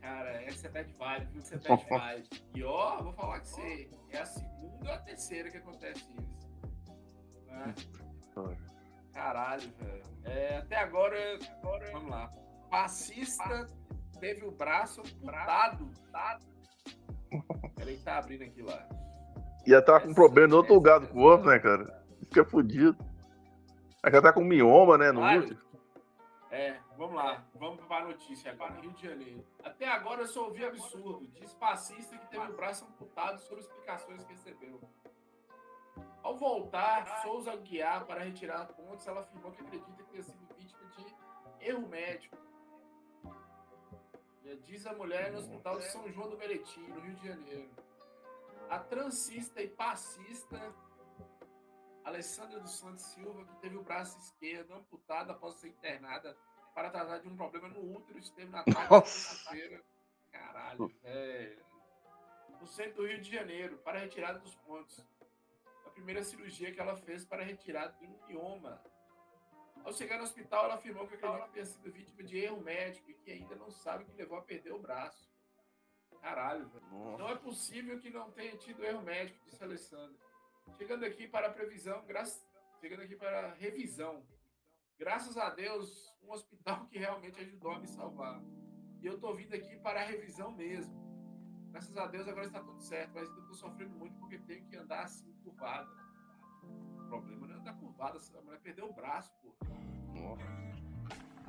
Cara, 0.00 0.42
essa 0.44 0.66
é 0.66 0.70
bad 0.70 0.92
vibe, 0.92 1.26
viu? 1.32 1.40
Essa 1.40 1.54
é 1.54 1.58
bad 1.58 1.86
vibe. 1.88 2.28
E 2.54 2.64
ó, 2.64 3.02
vou 3.02 3.12
falar 3.12 3.40
que 3.40 3.48
você 3.48 3.90
é 4.10 4.18
a 4.18 4.26
segunda 4.26 4.88
ou 4.88 4.94
a 4.94 4.98
terceira 4.98 5.50
que 5.50 5.56
acontece 5.56 6.06
isso. 6.18 6.44
Né? 7.46 7.74
Caralho, 9.12 9.70
velho. 9.78 10.02
É, 10.24 10.58
até 10.58 10.76
agora, 10.76 11.16
agora, 11.58 11.90
vamos 11.92 12.10
lá. 12.10 12.32
Passista 12.70 13.66
teve 14.18 14.44
o 14.44 14.50
braço 14.50 15.00
amputado. 15.00 15.90
Peraí, 17.76 17.96
tá 17.98 18.18
abrindo 18.18 18.42
aqui 18.44 18.62
lá. 18.62 18.88
Ia 19.66 19.80
tá 19.82 20.00
com 20.00 20.12
problema 20.12 20.48
no 20.48 20.56
outro 20.58 20.74
lugar 20.74 21.00
do 21.00 21.08
corpo, 21.08 21.46
né, 21.46 21.58
cara? 21.58 22.04
É 22.36 22.44
fudido. 22.44 22.96
Aí 24.02 24.12
já 24.12 24.20
tá 24.20 24.32
com 24.32 24.42
mioma, 24.44 24.98
né, 24.98 25.10
no 25.12 25.20
Claro. 25.20 25.40
útero. 25.44 25.64
É, 26.50 26.76
vamos 26.96 27.16
lá. 27.16 27.44
Vamos 27.54 27.80
para 27.86 28.04
a 28.04 28.08
notícia 28.08 28.52
agora. 28.52 28.74
Rio 28.80 28.92
de 28.92 29.08
Janeiro. 29.08 29.44
Até 29.64 29.88
agora 29.88 30.22
eu 30.22 30.26
só 30.26 30.44
ouvi 30.44 30.64
absurdo. 30.64 31.26
Diz 31.40 31.52
passista 31.54 32.16
que 32.18 32.26
teve 32.28 32.44
o 32.50 32.54
braço 32.56 32.84
amputado 32.84 33.40
sobre 33.40 33.60
explicações 33.60 34.22
que 34.24 34.32
recebeu. 34.32 34.80
Ao 36.22 36.36
voltar, 36.36 37.22
Souza 37.22 37.54
Guiar 37.56 38.04
para 38.06 38.22
retirar 38.24 38.66
pontos, 38.68 39.06
ela 39.06 39.20
afirmou 39.20 39.50
que 39.52 39.60
acredita 39.62 40.02
que 40.02 40.10
tenha 40.10 40.22
sido 40.22 40.46
vítima 40.56 40.80
de 40.96 41.66
erro 41.66 41.88
médico. 41.88 42.36
Já 44.44 44.54
Diz 44.56 44.86
a 44.86 44.92
mulher 44.92 45.32
no 45.32 45.38
hospital 45.38 45.78
de 45.78 45.90
São 45.90 46.06
João 46.12 46.28
do 46.28 46.36
Meriti, 46.36 46.78
no 46.80 47.00
Rio 47.00 47.14
de 47.14 47.28
Janeiro. 47.28 47.70
A 48.68 48.78
transista 48.78 49.62
e 49.62 49.68
passista 49.68 50.74
Alessandra 52.04 52.60
dos 52.60 52.78
Santos 52.78 53.02
Silva, 53.06 53.46
que 53.46 53.56
teve 53.62 53.76
o 53.78 53.82
braço 53.82 54.18
esquerdo 54.18 54.74
amputado 54.74 55.32
após 55.32 55.54
ser 55.54 55.68
internada 55.68 56.36
para 56.74 56.90
tratar 56.90 57.18
de 57.20 57.28
um 57.28 57.36
problema 57.36 57.68
no 57.68 57.96
útero, 57.96 58.18
esteve 58.18 58.50
na 58.50 58.62
terça-feira. 58.62 59.82
Caralho, 60.30 60.88
velho. 61.02 61.64
No 62.60 62.66
centro 62.66 63.02
do 63.02 63.06
Rio 63.06 63.20
de 63.22 63.30
Janeiro, 63.30 63.78
para 63.78 63.98
a 63.98 64.02
retirada 64.02 64.38
dos 64.40 64.54
pontos. 64.56 65.02
A 65.86 65.90
primeira 65.90 66.22
cirurgia 66.22 66.70
que 66.70 66.80
ela 66.80 66.96
fez 66.96 67.24
para 67.24 67.42
a 67.42 67.46
retirada 67.46 67.94
de 67.94 68.06
um 68.06 68.26
mioma. 68.26 68.82
Ao 69.84 69.92
chegar 69.92 70.16
no 70.16 70.24
hospital, 70.24 70.64
ela 70.64 70.74
afirmou 70.76 71.06
que 71.06 71.14
acredita 71.14 71.48
ter 71.48 71.66
sido 71.66 71.92
vítima 71.92 72.22
de 72.22 72.38
erro 72.38 72.60
médico 72.62 73.10
e 73.10 73.14
que 73.14 73.30
ainda 73.30 73.54
não 73.54 73.70
sabe 73.70 74.02
o 74.02 74.06
que 74.06 74.16
levou 74.16 74.38
a 74.38 74.42
perder 74.42 74.72
o 74.72 74.78
braço. 74.78 75.30
Caralho, 76.22 76.66
velho. 76.70 77.18
Não 77.18 77.28
é 77.28 77.36
possível 77.36 78.00
que 78.00 78.08
não 78.08 78.30
tenha 78.30 78.56
tido 78.56 78.82
erro 78.82 79.02
médico, 79.02 79.44
disse 79.44 79.62
a 79.62 79.66
Alessandra. 79.66 80.18
Chegando 80.78 81.04
aqui 81.04 81.28
para 81.28 81.48
a 81.48 81.52
previsão, 81.52 82.02
graças, 82.06 82.42
chegando 82.80 83.02
aqui 83.02 83.14
para 83.14 83.48
a 83.48 83.52
revisão. 83.52 84.26
Graças 84.98 85.36
a 85.36 85.50
Deus, 85.50 86.16
um 86.22 86.32
hospital 86.32 86.86
que 86.86 86.98
realmente 86.98 87.38
ajudou 87.40 87.72
a 87.72 87.78
me 87.78 87.86
salvar. 87.86 88.40
E 89.02 89.06
eu 89.06 89.20
tô 89.20 89.34
vindo 89.34 89.54
aqui 89.54 89.76
para 89.80 90.00
a 90.00 90.04
revisão 90.04 90.50
mesmo. 90.52 90.94
Graças 91.70 91.94
a 91.98 92.06
Deus 92.06 92.26
agora 92.26 92.46
está 92.46 92.60
tudo 92.60 92.80
certo, 92.80 93.12
mas 93.12 93.28
eu 93.28 93.46
tô 93.48 93.52
sofrendo 93.52 93.94
muito 93.96 94.18
porque 94.18 94.38
tenho 94.38 94.64
que 94.64 94.76
andar 94.76 95.02
assim 95.02 95.30
curvada. 95.42 95.90
Problema 97.08 97.46
não 97.48 97.53
andar 98.04 98.12
curvada, 98.12 98.38
a 98.38 98.42
mulher 98.42 98.60
perdeu 98.60 98.88
o 98.88 98.92
braço, 98.92 99.30
pô. 99.42 99.54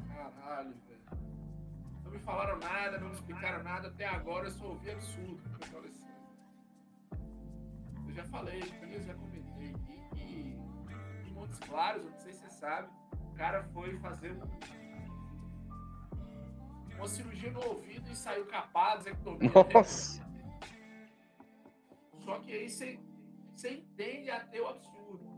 Caralho, 0.07 0.73
velho. 0.87 1.01
Não 2.03 2.11
me 2.11 2.19
falaram 2.19 2.57
nada, 2.59 2.97
não 2.99 3.09
me 3.09 3.13
explicaram 3.15 3.63
nada. 3.63 3.87
Até 3.89 4.05
agora 4.05 4.47
eu 4.47 4.51
só 4.51 4.67
ouvi 4.67 4.91
absurdo. 4.91 5.41
eu 5.59 5.67
falei 5.67 5.89
assim. 5.89 6.05
Eu 8.07 8.13
já 8.13 8.23
falei 8.25 8.61
eu 8.91 9.03
já 9.03 9.13
comentei 9.15 9.69
aqui 9.71 9.99
que 10.15 10.57
em 11.27 11.33
Montes 11.33 11.59
Claros, 11.59 12.05
eu 12.05 12.11
não 12.11 12.19
sei 12.19 12.33
se 12.33 12.39
você 12.39 12.49
sabe, 12.51 12.89
o 13.13 13.33
cara 13.35 13.63
foi 13.73 13.97
fazer 13.99 14.31
um- 14.31 14.75
uma 16.95 17.07
cirurgia 17.09 17.51
no 17.51 17.65
ouvido 17.67 18.09
e 18.09 18.15
saiu 18.15 18.45
capado, 18.45 19.03
vasectomia. 19.03 19.51
Nossa. 19.73 20.23
Só 22.23 22.39
que 22.39 22.53
aí 22.53 22.69
você, 22.69 22.97
você 23.53 23.71
entende 23.77 24.31
até 24.31 24.61
o 24.61 24.67
absurdo. 24.69 25.34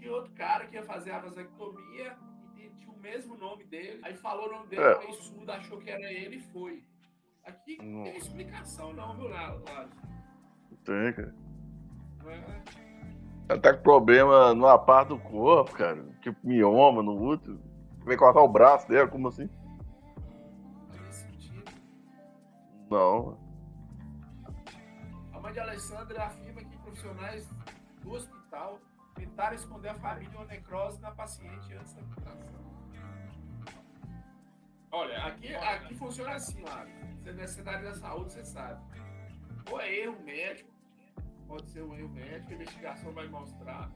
Tinha 0.00 0.12
outro 0.12 0.32
cara 0.32 0.66
que 0.66 0.74
ia 0.76 0.82
fazer 0.82 1.10
a 1.10 1.20
vasectomia 1.20 2.16
e 2.56 2.70
tinha 2.70 2.90
o 2.90 2.98
mesmo 2.98 3.36
nome 3.36 3.64
dele. 3.64 4.00
Aí 4.02 4.16
falou 4.16 4.48
o 4.48 4.52
nome 4.52 4.66
dele, 4.68 4.82
É. 4.82 4.98
meio 4.98 5.12
surdo, 5.12 5.52
achou 5.52 5.78
que 5.78 5.90
era 5.90 6.10
ele 6.10 6.36
e 6.36 6.40
foi. 6.40 6.82
Aqui 7.44 7.76
não 7.82 8.04
tem 8.04 8.16
explicação 8.16 8.92
não, 8.94 9.14
viu, 9.16 9.28
Lázaro? 9.28 9.90
Tem, 10.84 11.12
cara. 11.12 11.34
É, 12.26 12.62
Ela 13.50 13.60
tá 13.60 13.74
com 13.74 13.82
problema 13.82 14.54
numa 14.54 14.78
parte 14.78 15.08
do 15.08 15.18
corpo, 15.18 15.72
cara. 15.72 16.02
Tipo 16.22 16.38
mioma 16.46 17.02
no 17.02 17.20
útero. 17.20 17.60
Vai 18.04 18.16
cortar 18.16 18.40
o 18.40 18.48
braço 18.48 18.88
dela, 18.88 19.06
como 19.08 19.28
assim? 19.28 19.48
Não. 22.90 23.38
A 25.32 25.40
mãe 25.40 25.52
de 25.52 25.60
Alessandra 25.60 26.24
afirma 26.24 26.62
que 26.64 26.76
profissionais 26.78 27.48
do 28.02 28.12
hospital 28.12 28.78
tentaram 29.20 29.54
esconder 29.54 29.90
a 29.90 29.94
família 29.94 30.38
uma 30.38 30.46
necrose 30.46 31.00
na 31.00 31.10
paciente 31.10 31.74
antes 31.74 31.92
da 31.94 32.00
amputação. 32.00 32.60
Olha, 34.92 35.24
aqui, 35.24 35.54
aqui 35.54 35.94
funciona 35.94 36.32
assim, 36.32 36.62
lá. 36.62 36.86
Você 37.22 37.32
nessa 37.32 37.70
área 37.70 37.90
da 37.90 37.94
saúde, 37.94 38.32
você 38.32 38.44
sabe. 38.44 38.82
Ou 39.70 39.80
é 39.80 39.94
erro 39.94 40.18
médico, 40.24 40.70
pode 41.46 41.68
ser 41.70 41.82
um 41.82 41.94
erro 41.94 42.08
médico, 42.08 42.50
a 42.50 42.54
investigação 42.54 43.12
vai 43.12 43.28
mostrar. 43.28 43.90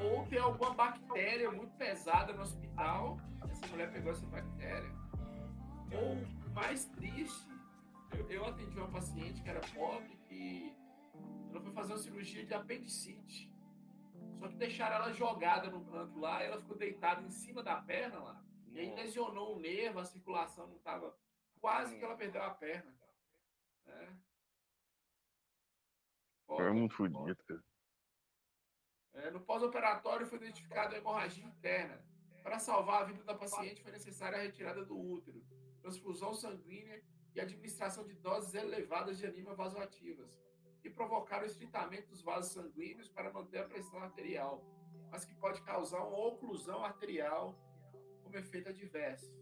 Ou 0.00 0.26
tem 0.26 0.38
alguma 0.38 0.74
bactéria 0.74 1.50
muito 1.50 1.74
pesada 1.76 2.32
no 2.32 2.42
hospital, 2.42 3.18
essa 3.48 3.66
mulher 3.68 3.92
pegou 3.92 4.12
essa 4.12 4.26
bactéria. 4.26 4.90
Ou, 5.92 6.52
mais 6.52 6.86
triste, 6.86 7.48
eu, 8.12 8.28
eu 8.30 8.44
atendi 8.46 8.76
uma 8.78 8.88
paciente 8.88 9.42
que 9.42 9.48
era 9.48 9.60
pobre 9.74 10.16
que 10.28 10.74
ela 11.50 11.60
foi 11.60 11.72
fazer 11.72 11.92
uma 11.92 11.98
cirurgia 11.98 12.44
de 12.44 12.54
apendicite. 12.54 13.55
Só 14.38 14.48
que 14.48 14.56
deixaram 14.56 14.96
ela 14.96 15.12
jogada 15.12 15.70
no 15.70 15.84
canto 15.84 16.18
lá, 16.18 16.42
ela 16.42 16.60
ficou 16.60 16.76
deitada 16.76 17.22
em 17.22 17.30
cima 17.30 17.62
da 17.62 17.76
perna 17.76 18.18
lá. 18.18 18.44
E 18.70 18.78
aí 18.78 18.94
lesionou 18.94 19.56
o 19.56 19.60
nervo, 19.60 19.98
a 19.98 20.04
circulação 20.04 20.66
não 20.66 20.76
estava 20.76 21.16
Quase 21.60 21.98
que 21.98 22.04
ela 22.04 22.16
perdeu 22.16 22.42
a 22.42 22.50
perna. 22.50 22.94
Né? 23.86 24.18
É 26.48 26.70
muito 26.70 26.94
fodido, 26.94 27.36
cara. 27.44 27.64
É, 29.14 29.30
no 29.30 29.40
pós-operatório 29.40 30.26
foi 30.26 30.38
identificada 30.38 30.94
a 30.94 30.98
hemorragia 30.98 31.44
interna. 31.44 32.04
Para 32.42 32.58
salvar 32.58 33.02
a 33.02 33.04
vida 33.04 33.24
da 33.24 33.34
paciente, 33.34 33.82
foi 33.82 33.90
necessária 33.90 34.38
a 34.38 34.42
retirada 34.42 34.84
do 34.84 34.96
útero, 34.96 35.44
transfusão 35.80 36.32
sanguínea 36.34 37.02
e 37.34 37.40
administração 37.40 38.06
de 38.06 38.14
doses 38.14 38.54
elevadas 38.54 39.18
de 39.18 39.26
anima 39.26 39.54
vasoativas, 39.54 40.30
que 40.86 40.94
provocaram 40.94 41.42
o 41.42 41.46
estreitamento 41.46 42.08
dos 42.10 42.22
vasos 42.22 42.52
sanguíneos 42.52 43.08
para 43.08 43.32
manter 43.32 43.58
a 43.58 43.64
pressão 43.64 43.98
arterial, 44.00 44.62
mas 45.10 45.24
que 45.24 45.34
pode 45.34 45.60
causar 45.62 45.98
uma 46.04 46.16
oclusão 46.28 46.84
arterial 46.84 47.58
como 48.22 48.36
efeito 48.36 48.68
adverso. 48.68 49.34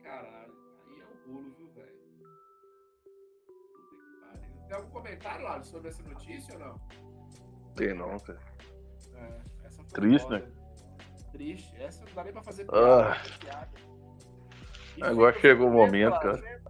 É, 0.00 0.02
caralho, 0.02 0.54
aí 0.86 1.00
é 1.00 1.06
um 1.06 1.32
bolo, 1.32 1.54
viu, 1.56 1.68
velho? 1.72 1.98
Puta 3.44 3.78
que 3.90 4.20
pariu. 4.20 4.66
Tem 4.66 4.76
algum 4.76 4.90
comentário, 4.90 5.44
Lalo, 5.44 5.64
sobre 5.64 5.88
essa 5.90 6.02
notícia 6.04 6.54
ou 6.54 6.60
não? 6.60 6.80
Tem 7.76 7.92
não, 7.94 8.18
cara. 8.20 8.40
É, 9.14 9.66
essa 9.66 9.84
Triste, 9.84 10.24
foda. 10.24 10.38
né? 10.38 10.52
Triste. 11.32 11.76
Essa 11.76 12.02
não 12.06 12.14
dá 12.14 12.24
nem 12.24 12.32
pra 12.32 12.42
fazer 12.42 12.66
Ah. 12.70 13.14
piada. 13.40 13.70
E 14.96 15.02
Agora 15.02 15.38
chegou 15.38 15.68
o 15.68 15.72
momento, 15.72 16.18
cara. 16.20 16.62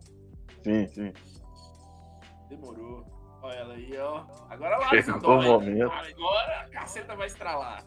Sim, 0.65 0.87
sim. 0.89 1.13
Demorou. 2.49 3.05
Olha 3.43 3.55
ela 3.57 3.75
aí, 3.75 3.99
ó. 3.99 4.25
Agora 4.49 4.79
lá 4.79 4.89
Chegou 4.89 5.39
o 5.39 5.43
momento. 5.43 5.93
Agora 5.93 6.61
a 6.61 6.69
caceta 6.71 7.15
vai 7.15 7.27
estralar. 7.27 7.85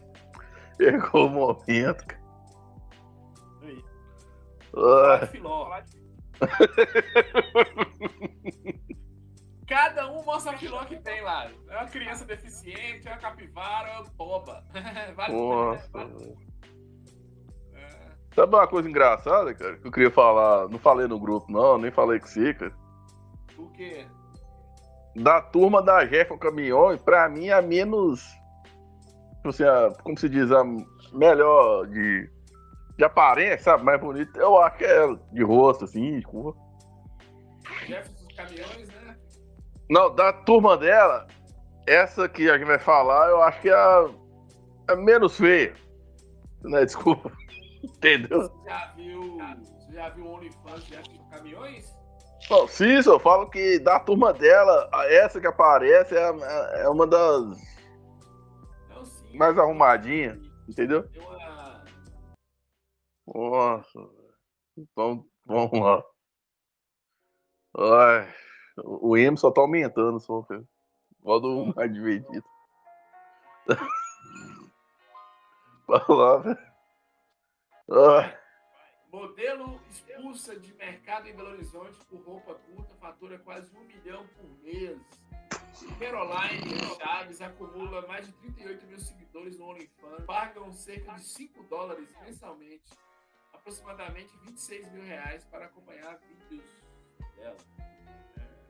Chegou 0.76 1.26
o 1.26 1.30
momento, 1.30 2.06
cara. 2.06 2.22
Aí. 3.62 3.84
Ah, 4.76 5.26
Filó. 5.26 5.68
Cada 9.66 10.10
um 10.12 10.24
mostra 10.24 10.52
a 10.52 10.58
filó 10.58 10.84
que 10.84 10.96
tem 10.98 11.20
lá. 11.20 11.50
É 11.68 11.76
uma 11.76 11.88
criança 11.88 12.24
deficiente, 12.24 13.08
é 13.08 13.10
uma 13.10 13.18
capivara, 13.18 13.88
é 13.88 13.98
uma 13.98 14.10
toba. 14.10 14.64
Vários 15.16 15.36
nossa. 15.36 15.90
É. 18.38 18.42
Sabe 18.42 18.54
uma 18.54 18.66
coisa 18.66 18.88
engraçada, 18.88 19.54
cara? 19.54 19.76
Que 19.76 19.88
eu 19.88 19.92
queria 19.92 20.10
falar. 20.10 20.68
Não 20.68 20.78
falei 20.78 21.06
no 21.06 21.18
grupo, 21.18 21.50
não, 21.50 21.78
nem 21.78 21.90
falei 21.90 22.20
com 22.20 22.26
você, 22.26 22.54
cara. 22.54 22.72
O 23.56 23.68
quê? 23.70 24.06
Da 25.16 25.40
turma 25.40 25.82
da 25.82 26.04
Jefferson 26.04 26.38
Caminhões, 26.38 27.00
pra 27.00 27.28
mim, 27.28 27.50
a 27.50 27.60
menos. 27.60 28.22
Tipo 29.36 29.48
assim, 29.48 29.64
a, 29.64 29.92
como 30.02 30.18
se 30.18 30.28
diz, 30.28 30.50
a 30.52 30.62
melhor 31.12 31.86
de, 31.86 32.30
de 32.96 33.04
aparência, 33.04 33.58
sabe? 33.58 33.84
Mais 33.84 34.00
bonita. 34.00 34.38
Eu 34.38 34.58
acho 34.58 34.78
que 34.78 34.84
é 34.84 34.96
ela, 34.96 35.20
de 35.32 35.42
rosto, 35.42 35.84
assim, 35.84 36.18
de 36.18 36.22
cor. 36.22 36.56
Jefferson 37.86 38.28
caminhões, 38.36 38.88
né? 38.88 39.16
Não, 39.90 40.14
da 40.14 40.32
turma 40.32 40.76
dela, 40.76 41.26
essa 41.86 42.28
que 42.28 42.48
a 42.48 42.58
gente 42.58 42.66
vai 42.66 42.78
falar, 42.78 43.28
eu 43.30 43.42
acho 43.42 43.60
que 43.62 43.68
é 43.70 43.74
a, 43.74 44.08
a 44.88 44.96
menos 44.96 45.36
feia. 45.36 45.74
Né? 46.62 46.84
Desculpa. 46.84 47.32
Entendeu? 47.82 48.42
Você 48.42 48.68
já 48.68 48.92
viu. 48.96 49.38
Você 49.58 49.92
já 49.92 50.08
viu 50.10 50.24
o 50.24 50.34
OnlyFans 50.34 50.84
de 50.84 50.96
dos 50.96 51.28
caminhões? 51.30 51.98
Não, 52.50 52.66
sim, 52.68 53.00
eu 53.04 53.18
falo 53.18 53.50
que 53.50 53.78
da 53.80 54.00
turma 54.00 54.32
dela, 54.32 54.88
essa 55.08 55.40
que 55.40 55.46
aparece 55.46 56.16
é, 56.16 56.82
é 56.82 56.88
uma 56.88 57.06
das 57.06 57.42
Não, 58.88 59.04
sim. 59.04 59.36
mais 59.36 59.58
arrumadinhas, 59.58 60.38
entendeu? 60.68 61.04
Uma. 61.16 61.84
Nossa. 63.34 63.98
Então, 64.76 65.26
vamos 65.44 65.78
lá. 65.78 66.02
Ai, 67.76 68.34
o 68.82 69.16
M 69.16 69.36
só 69.36 69.50
tá 69.50 69.60
aumentando, 69.60 70.18
só, 70.20 70.42
cara. 70.42 70.64
Modo 71.22 71.72
mais 71.74 71.92
dividido. 71.92 72.44
Vai 75.86 76.00
Ai, 77.90 78.36
Modelo 79.10 79.80
expulsa 79.88 80.54
de 80.60 80.74
mercado 80.74 81.26
em 81.26 81.34
Belo 81.34 81.52
Horizonte 81.52 81.98
por 82.10 82.20
roupa 82.20 82.54
curta, 82.54 82.94
fatura 82.96 83.38
quase 83.38 83.74
um 83.74 83.84
milhão 83.84 84.26
por 84.36 84.46
mês. 84.62 84.98
Caroline 85.98 86.78
Chaves 86.98 87.40
acumula 87.40 88.06
mais 88.06 88.26
de 88.26 88.32
38 88.34 88.86
mil 88.86 88.98
seguidores 88.98 89.58
no 89.58 89.70
OnlyFans, 89.70 90.24
pagam 90.26 90.70
cerca 90.72 91.14
de 91.14 91.22
5 91.22 91.62
dólares 91.64 92.14
mensalmente, 92.20 92.92
aproximadamente 93.54 94.36
26 94.44 94.92
mil 94.92 95.04
reais 95.04 95.44
para 95.44 95.64
acompanhar 95.64 96.18
vídeos 96.18 96.64
dela. 97.36 97.56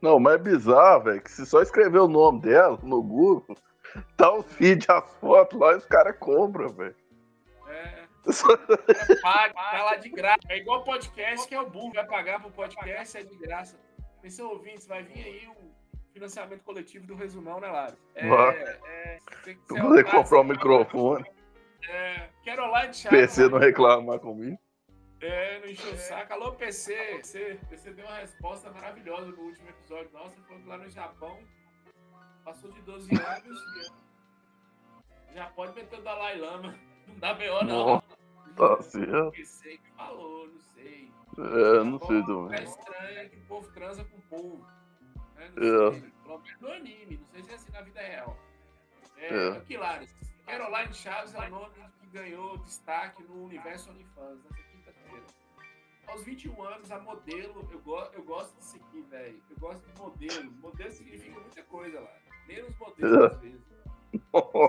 Não, 0.01 0.21
mas 0.21 0.35
é 0.35 0.39
bizarro, 0.39 1.05
velho, 1.05 1.21
que 1.21 1.33
se 1.33 1.45
só 1.45 1.61
escrever 1.61 1.99
o 1.99 2.07
nome 2.07 2.43
dela 2.43 2.79
no 2.85 3.03
Google, 3.03 3.57
tá 4.17 4.33
os 4.33 4.47
vídeos, 4.53 4.89
as 4.89 5.13
fotos 5.15 5.59
lá 5.59 5.73
e 5.73 5.77
os 5.79 5.87
caras 5.87 6.17
compram, 6.21 6.69
velho. 6.69 7.08
É, 8.29 9.49
tá 9.53 9.83
lá 9.85 9.97
de 9.97 10.09
graça. 10.11 10.41
É 10.49 10.59
igual 10.59 10.85
podcast, 10.85 11.47
que 11.49 11.55
é 11.55 11.61
o 11.61 11.69
burro, 11.69 11.93
vai 11.93 12.07
pagar 12.07 12.41
pro 12.41 12.51
podcast, 12.51 13.17
é 13.17 13.23
de 13.23 13.37
graça. 13.37 13.79
Atenção, 14.19 14.51
ouvintes, 14.51 14.87
vai 14.87 15.03
vir 15.03 15.25
aí 15.25 15.49
um 15.49 15.71
financiamento 16.13 16.63
coletivo 16.63 17.07
do 17.07 17.15
resumão, 17.15 17.61
né, 17.61 17.69
Lário? 17.69 17.97
É, 18.15 18.29
Vai. 18.29 18.57
é, 18.57 19.19
você, 19.43 19.55
Tu 19.69 19.77
é 19.77 19.81
poder 19.81 20.05
comprar 20.05 20.41
um 20.41 20.45
microfone, 20.45 21.25
É, 21.89 22.29
Caroline 22.45 22.93
Chaves. 22.93 23.21
PC 23.21 23.49
não 23.49 23.59
reclamar 23.59 24.19
comigo. 24.19 24.59
É, 25.21 25.61
não 25.61 25.69
encheu 25.69 25.93
o 25.93 25.97
saco. 25.97 26.33
Alô, 26.33 26.53
PC. 26.53 26.95
PC, 26.95 27.59
PC 27.69 27.93
deu 27.93 28.07
uma 28.07 28.17
resposta 28.19 28.71
maravilhosa 28.71 29.27
no 29.27 29.41
último 29.43 29.69
episódio 29.69 30.11
nosso. 30.13 30.37
Falou 30.43 30.63
que 30.63 30.69
lá 30.69 30.79
no 30.79 30.89
Japão 30.91 31.39
passou 32.45 32.71
de 32.73 32.81
12 32.83 33.11
anos. 33.15 33.61
Já 35.35 35.47
pode 35.47 35.75
meter 35.75 35.99
o 35.99 36.03
Dalai 36.03 36.39
Lama. 36.39 36.75
Não 37.07 37.19
dá 37.19 37.35
B.O. 37.35 37.65
não. 37.65 38.03
Tá 38.59 38.83
certo. 38.83 39.31
PC 39.33 39.79
que 39.79 39.91
falou, 39.93 40.47
não 40.49 40.61
sei. 40.61 41.11
É, 41.39 41.85
não 41.85 41.99
sei 42.01 42.19
É 42.19 42.23
também. 42.25 42.65
estranho 42.65 43.31
que 43.31 43.37
o 43.37 43.41
povo 43.43 43.73
transa 43.73 44.05
com 44.05 44.17
o 44.19 44.23
povo. 44.23 44.67
Né? 45.37 45.51
É. 45.57 45.61
Não 45.61 45.93
sei. 45.93 46.01
Pelo 46.25 46.39
menos 46.41 46.61
no 46.61 46.73
anime. 46.73 47.17
Não 47.19 47.27
sei 47.29 47.43
se 47.43 47.51
é 47.51 47.55
assim 47.55 47.73
na 47.73 47.81
vida 47.83 48.01
real. 48.01 48.37
É, 49.17 49.35
É. 49.35 49.49
Aquilares. 49.59 50.15
Caroline 50.47 50.95
Chaves 50.95 51.35
é 51.35 51.39
o 51.47 51.51
nome 51.51 51.75
que 52.01 52.07
ganhou 52.09 52.57
destaque 52.59 53.23
no 53.25 53.45
universo 53.45 53.91
OnlyFans 53.91 54.43
nessa 54.45 54.63
quinta-feira. 54.73 55.25
Aos 56.07 56.25
21 56.25 56.63
anos, 56.63 56.91
a 56.91 56.99
modelo, 57.01 57.69
eu, 57.71 57.79
go 57.81 57.99
eu 58.15 58.23
gosto 58.25 58.57
disso 58.57 58.77
aqui, 58.77 59.03
velho. 59.03 59.43
Eu 59.51 59.57
gosto 59.59 59.85
de 59.87 60.01
modelo. 60.01 60.51
Modelo 60.53 60.91
significa 60.91 61.39
muita 61.39 61.63
coisa 61.65 62.01
lá. 62.01 62.11
Menos 62.47 62.75
modelo, 62.79 63.25
às 63.27 63.37
vezes. 63.41 63.61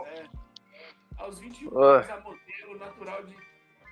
É. 0.06 0.28
Aos 1.18 1.40
21 1.40 1.82
Ai. 1.84 1.96
anos, 1.98 2.10
a 2.10 2.20
modelo 2.20 2.78
natural 2.78 3.24
de 3.24 3.36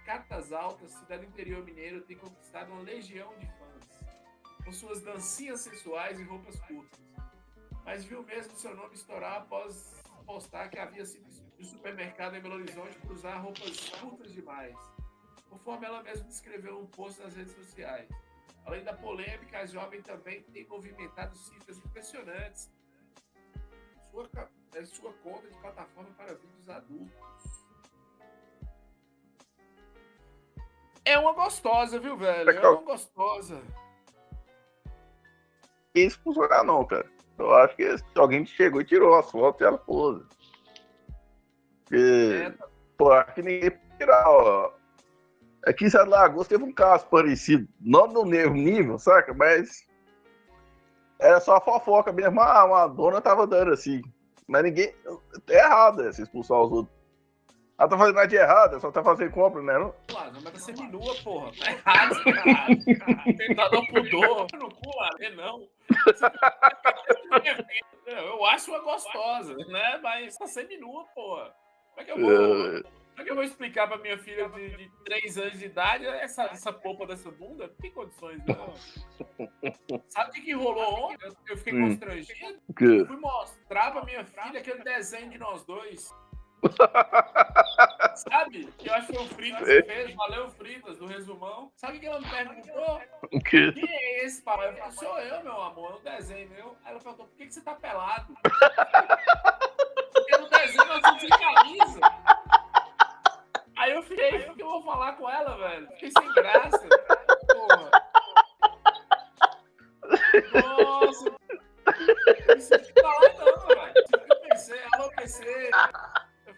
Catas 0.08 0.54
Altas, 0.54 0.92
cidade 0.92 1.26
interior 1.26 1.66
mineiro, 1.66 2.00
tem 2.00 2.16
conquistado 2.16 2.72
uma 2.72 2.82
legião 2.82 3.38
de 3.40 3.46
fãs, 3.46 4.64
com 4.64 4.72
suas 4.72 5.02
dancinhas 5.02 5.60
sensuais 5.60 6.18
e 6.18 6.24
roupas 6.24 6.58
curtas. 6.62 6.98
Mas 7.84 8.06
viu 8.06 8.24
mesmo 8.24 8.56
seu 8.56 8.74
nome 8.74 8.96
estourar 8.96 9.42
após 9.42 10.02
postar 10.26 10.70
que 10.70 10.80
havia 10.80 11.06
sido 11.06 11.28
no 11.60 11.66
supermercado 11.66 12.38
em 12.38 12.42
Belo 12.42 12.56
Horizonte 12.56 12.98
por 13.00 13.12
usar 13.12 13.36
roupas 13.40 13.90
curtas 14.00 14.32
demais. 14.32 14.78
Conforme 15.50 15.86
ela 15.86 16.02
mesma 16.02 16.24
descreveu 16.24 16.76
num 16.76 16.88
post 16.88 17.22
nas 17.22 17.36
redes 17.36 17.54
sociais. 17.54 18.08
Além 18.66 18.86
da 18.86 18.94
polêmica, 18.94 19.60
a 19.60 19.66
jovem 19.66 20.02
também 20.02 20.42
tem 20.42 20.66
movimentado 20.70 21.36
cifras 21.36 21.80
impressionantes 21.80 22.72
sua, 24.10 24.30
em 24.74 24.86
sua 24.86 25.12
conta 25.16 25.50
de 25.50 25.58
plataforma 25.58 26.12
para 26.12 26.34
vídeos 26.34 26.70
adultos. 26.70 27.67
É 31.08 31.18
uma 31.18 31.32
gostosa, 31.32 31.98
viu, 32.00 32.18
velho? 32.18 32.50
É 32.50 32.70
uma 32.70 32.82
gostosa. 32.82 33.62
Isso 35.96 36.20
funcionar 36.22 36.66
não, 36.66 36.86
cara. 36.86 37.10
Eu 37.38 37.54
acho 37.56 37.76
que 37.78 37.96
alguém 38.16 38.46
chegou 38.46 38.82
e 38.82 38.86
tirou 38.86 39.16
as 39.16 39.32
fotos 39.32 39.62
e 39.62 39.64
ela 39.64 39.78
pôs. 39.78 40.22
Porque, 41.84 42.46
É, 42.46 42.54
pô, 42.98 43.12
acho 43.14 43.34
que 43.36 43.42
ninguém 43.42 43.72
tirar, 43.98 44.30
ó. 44.30 44.74
Aqui 45.66 45.86
em 45.86 45.90
Sete 45.90 46.10
Lagoas 46.10 46.48
teve 46.48 46.64
um 46.64 46.74
caso 46.74 47.06
parecido, 47.08 47.68
não 47.80 48.08
no 48.08 48.26
mesmo 48.26 48.56
nível, 48.56 49.00
saca? 49.00 49.34
Mas 49.34 49.88
era 51.20 51.40
só 51.40 51.62
fofoca 51.62 52.12
mesmo. 52.12 52.42
Ah, 52.42 52.66
uma 52.66 52.88
dona 52.88 53.22
tava 53.22 53.48
dando 53.48 53.72
assim. 53.72 54.02
Mas 54.46 54.64
ninguém. 54.64 54.94
É 55.50 55.58
errado 55.58 56.04
essa 56.04 56.22
expulsar 56.22 56.60
os 56.62 56.72
outros. 56.72 56.97
Ela 57.80 57.90
tá 57.90 57.98
fazendo 57.98 58.16
nada 58.16 58.28
de 58.28 58.36
errado, 58.36 58.80
só 58.80 58.92
tá 58.92 59.04
fazendo 59.04 59.32
compra, 59.32 59.62
né? 59.62 59.78
Não? 59.78 59.94
Lá, 60.12 60.32
não 60.32 60.42
vai 60.42 60.56
ser 60.56 60.74
minua, 60.74 61.14
porra. 61.24 61.52
Tá 61.60 61.72
errado, 61.72 62.24
cara. 62.24 63.36
Tentar 63.38 63.70
dar 63.70 63.86
pudor. 63.86 64.48
No 64.54 64.70
cu, 64.74 64.98
lá, 64.98 65.10
né, 65.20 65.30
não. 65.30 65.68
Eu 68.08 68.46
acho 68.46 68.72
uma 68.72 68.80
gostosa, 68.80 69.56
né? 69.68 70.00
Mas 70.02 70.36
tá 70.38 70.48
sendo 70.48 70.70
minua, 70.70 71.06
porra. 71.14 71.54
Como 71.94 72.02
é 72.02 72.04
que 72.04 72.12
eu 72.12 72.20
vou 72.20 72.32
É, 72.32 72.82
Como 72.82 73.20
é 73.20 73.24
que 73.24 73.32
eu 73.32 73.36
vou 73.36 73.44
explicar 73.44 73.88
pra 73.88 73.98
minha 73.98 74.18
filha 74.18 74.50
de, 74.50 74.70
de 74.78 74.92
3 75.06 75.38
anos 75.38 75.60
de 75.60 75.66
idade 75.66 76.06
essa, 76.08 76.44
essa 76.46 76.74
polpa 76.74 77.06
dessa 77.06 77.30
bunda? 77.32 77.68
Não 77.68 77.76
tem 77.76 77.92
condições, 77.92 78.42
não. 78.46 78.74
Sabe 80.10 80.30
o 80.30 80.34
que, 80.34 80.42
que 80.42 80.54
rolou 80.54 81.12
ontem? 81.12 81.28
Eu, 81.48 81.58
fiquei 81.58 81.74
Hum. 81.74 81.90
constrangido. 81.90 82.60
Fui 82.76 83.18
mostrar 83.18 83.92
pra 83.92 84.04
minha 84.04 84.26
filha 84.26 84.60
aquele 84.60 84.84
desenho 84.84 85.30
de 85.30 85.38
nós 85.38 85.64
dois. 85.66 86.10
Sabe? 88.16 88.74
Eu 88.84 88.94
acho 88.94 89.08
que 89.08 89.14
foi 89.14 89.26
o 89.26 89.28
Fritas 89.30 89.68
que 89.68 89.84
fez. 89.84 90.16
Valeu, 90.16 90.50
Fritas, 90.52 90.98
do 90.98 91.06
resumão. 91.06 91.72
Sabe 91.76 91.98
o 91.98 92.00
que 92.00 92.08
ela 92.08 92.20
me 92.20 92.30
perguntou? 92.30 93.02
O 93.32 93.40
quê? 93.42 93.72
Quem 93.74 93.90
é 93.90 94.26
esse, 94.26 94.42
papai? 94.42 94.70
Eu 94.70 94.74
falei, 94.74 94.92
sou 94.92 95.20
eu, 95.20 95.44
meu 95.44 95.62
amor, 95.62 95.92
é 95.92 95.96
um 95.96 96.16
desenho 96.16 96.50
meu. 96.50 96.76
Aí 96.84 96.92
ela 96.92 97.00
perguntou, 97.00 97.28
por 97.28 97.36
que, 97.38 97.46
que 97.46 97.54
você 97.54 97.62
tá 97.62 97.76
pelado? 97.76 98.36
Porque 100.14 100.38
no 100.38 100.50
desenho 100.50 100.86
nós 100.86 100.98
estamos 100.98 101.22
sem 101.22 101.30
camisa. 101.30 102.00
Aí 103.78 103.92
eu 103.92 104.02
fiquei, 104.02 104.50
o 104.50 104.56
que 104.56 104.64
eu 104.64 104.70
vou 104.70 104.84
falar 104.84 105.14
com 105.14 105.30
ela, 105.30 105.56
velho? 105.58 105.88
Fiquei 105.92 106.12
sem 106.12 106.34
graça. 106.34 106.90
Porra. 107.54 107.92
Nossa. 110.62 111.32
Não 112.48 112.60
sei 112.60 112.78
o 112.78 112.82
que 112.84 113.02
falar, 113.02 113.34
não, 113.38 113.68
velho. 113.68 113.94
Eu 114.30 114.40
pensei, 114.50 114.80
alô, 114.94 115.12
PC. 115.12 115.70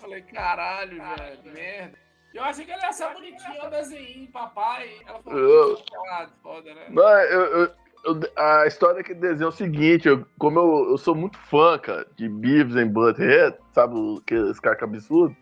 Eu 0.10 0.22
falei, 0.22 0.22
caralho, 0.24 0.98
velho, 0.98 1.54
merda. 1.54 1.98
Eu 2.34 2.43
achei 2.43 2.65
que 2.65 2.72
ela 2.72 2.84
ia 2.84 2.93
ser 2.93 3.13
bonitinha, 3.13 3.65
o 3.65 3.69
desenho, 3.69 4.28
papai. 4.32 4.89
Ela 5.08 5.19
falou, 5.22 5.39
Eu- 5.39 5.78
"Pô, 5.78 5.84
pelado, 5.91 6.32
foda, 6.43 6.74
né? 6.76 6.86
Não, 6.89 7.04
eu, 7.22 7.41
eu- 7.41 7.72
eu- 8.06 8.19
a 8.36 8.67
história 8.67 9.04
que 9.04 9.13
desenha 9.13 9.45
é 9.45 9.50
o 9.50 9.52
seguinte, 9.52 10.08
eu- 10.08 10.26
como 10.38 10.60
eu, 10.60 10.91
eu 10.91 10.98
sou 10.98 11.15
muito 11.15 11.38
fã, 11.39 11.78
cara, 11.80 12.06
de 12.15 12.30
Beavis 12.30 12.76
and 12.76 12.89
Butthead, 12.89 13.58
sabe 13.74 13.95
o- 13.95 14.17
aqueles 14.19 14.60
caras 14.60 14.82
absurdo? 14.84 15.36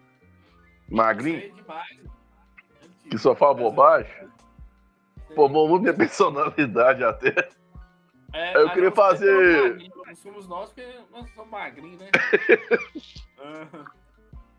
Magrinho, 0.90 1.54
que 3.10 3.18
só 3.18 3.36
fala 3.36 3.54
bobagem. 3.56 4.28
Formou 5.36 5.68
muito 5.68 5.82
minha 5.84 5.94
personalidade 6.12 7.04
até. 7.04 7.50
É, 8.34 8.56
Eu 8.58 8.70
queria 8.72 8.92
fazer- 8.92 9.90
Não 10.06 10.16
somos 10.16 10.48
nós, 10.48 10.70
porque 10.72 10.88
nós 11.12 11.30
somos 11.34 11.52
magrinhos, 11.52 12.00
né? 12.00 12.10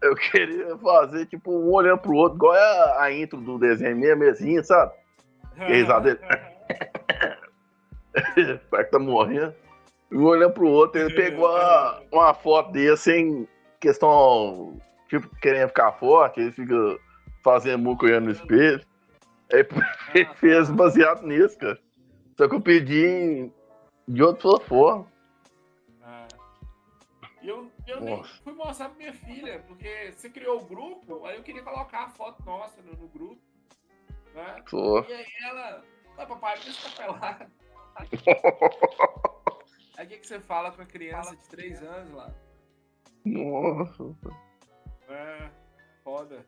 Eu 0.01 0.15
queria 0.15 0.77
fazer, 0.79 1.27
tipo, 1.27 1.51
um 1.53 1.73
olhando 1.73 1.99
pro 1.99 2.15
outro, 2.15 2.37
igual 2.37 2.55
é 2.55 2.99
a, 3.01 3.13
intro 3.13 3.41
do 3.41 3.59
desenho 3.59 3.97
mesmo, 3.97 4.21
mesinha, 4.21 4.63
sabe? 4.63 4.93
Que 5.57 5.73
risada 5.73 6.15
dele. 6.15 6.21
Parece 8.71 8.87
que 8.87 8.93
tá 8.93 8.99
morrendo. 8.99 9.55
Um 10.13 10.25
olhando 10.25 10.53
pro 10.55 10.69
outro, 10.69 11.01
ele 11.01 11.15
pegou 11.15 11.47
a- 11.49 12.01
uma 12.13 12.33
foto 12.33 12.73
dele 12.73 12.97
sem 12.97 13.47
questão, 13.81 14.81
tipo, 15.09 15.29
querendo 15.37 15.69
ficar 15.69 15.93
forte, 15.93 16.41
ele 16.41 16.53
fica 16.53 16.75
fazendo 17.45 17.83
muco 17.83 18.07
olhando 18.07 18.27
no 18.27 18.31
espelho. 18.31 18.81
Aí 19.53 19.67
ele 20.15 20.35
fez 20.35 20.71
baseado 20.71 21.27
nisso, 21.27 21.59
cara. 21.59 21.79
Só 22.37 22.49
que 22.49 22.55
eu 22.55 22.61
pedi 22.61 23.51
de 24.07 24.23
outra 24.23 24.59
forma. 24.65 25.07
Ah. 26.03 26.27
E 27.43 27.49
eu, 27.49 27.71
eu 27.90 28.01
nem 28.01 28.22
fui 28.24 28.53
mostrar 28.53 28.88
pra 28.88 28.98
minha 28.98 29.12
filha, 29.14 29.61
porque 29.66 30.12
você 30.12 30.29
criou 30.31 30.61
o 30.61 30.64
grupo, 30.66 31.24
aí 31.24 31.37
eu 31.37 31.42
queria 31.42 31.62
colocar 31.62 32.05
a 32.05 32.09
foto 32.11 32.42
nossa 32.44 32.81
no, 32.83 32.92
no 32.94 33.09
grupo. 33.09 33.40
Né? 34.35 34.62
Só. 34.66 35.01
E 35.09 35.12
aí 35.12 35.27
ela, 35.42 35.85
ah, 36.16 36.27
papai, 36.27 36.57
por 36.57 36.64
que 36.64 36.72
você 36.72 36.88
tá 36.88 37.03
pelado? 37.07 37.53
Aí 39.96 40.07
o 40.07 40.09
que, 40.09 40.18
que 40.18 40.27
você 40.27 40.38
fala 40.40 40.70
com 40.70 40.83
a 40.83 40.87
criança 40.87 41.35
de 41.37 41.48
3 41.48 41.83
anos 41.83 42.12
lá? 42.12 42.33
Nossa, 43.24 44.14
É, 45.09 45.51
foda. 46.05 46.46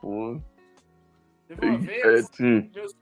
pô. 0.00 0.40
Teve 1.48 1.66
uma 1.66 1.74
É, 1.74 1.78
vez, 1.78 2.26
sim. 2.32 2.70
meus, 2.74 2.94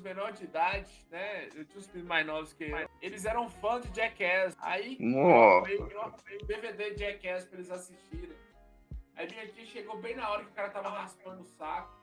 menores 0.00 0.38
de 0.38 0.44
idade, 0.44 1.06
né? 1.10 1.46
Eu 1.54 1.64
tinha 1.64 1.78
uns 1.78 1.86
primos 1.86 2.08
mais 2.08 2.26
novos 2.26 2.52
que 2.52 2.64
eu. 2.64 2.88
Eles 3.00 3.24
eram 3.24 3.48
fãs 3.48 3.82
de 3.82 3.96
Jackass. 3.96 4.56
Aí 4.60 4.98
arrumei 5.00 5.78
o 5.78 6.46
DVD 6.46 6.94
de 6.94 7.00
Jackass 7.04 7.44
pra 7.44 7.58
eles 7.58 7.70
assistirem. 7.70 8.36
Aí 9.16 9.28
minha 9.28 9.48
tia 9.48 9.66
chegou 9.66 9.96
bem 9.98 10.14
na 10.14 10.30
hora 10.30 10.44
que 10.44 10.50
o 10.50 10.54
cara 10.54 10.70
tava 10.70 10.90
raspando 10.90 11.42
o 11.42 11.44
saco. 11.44 11.98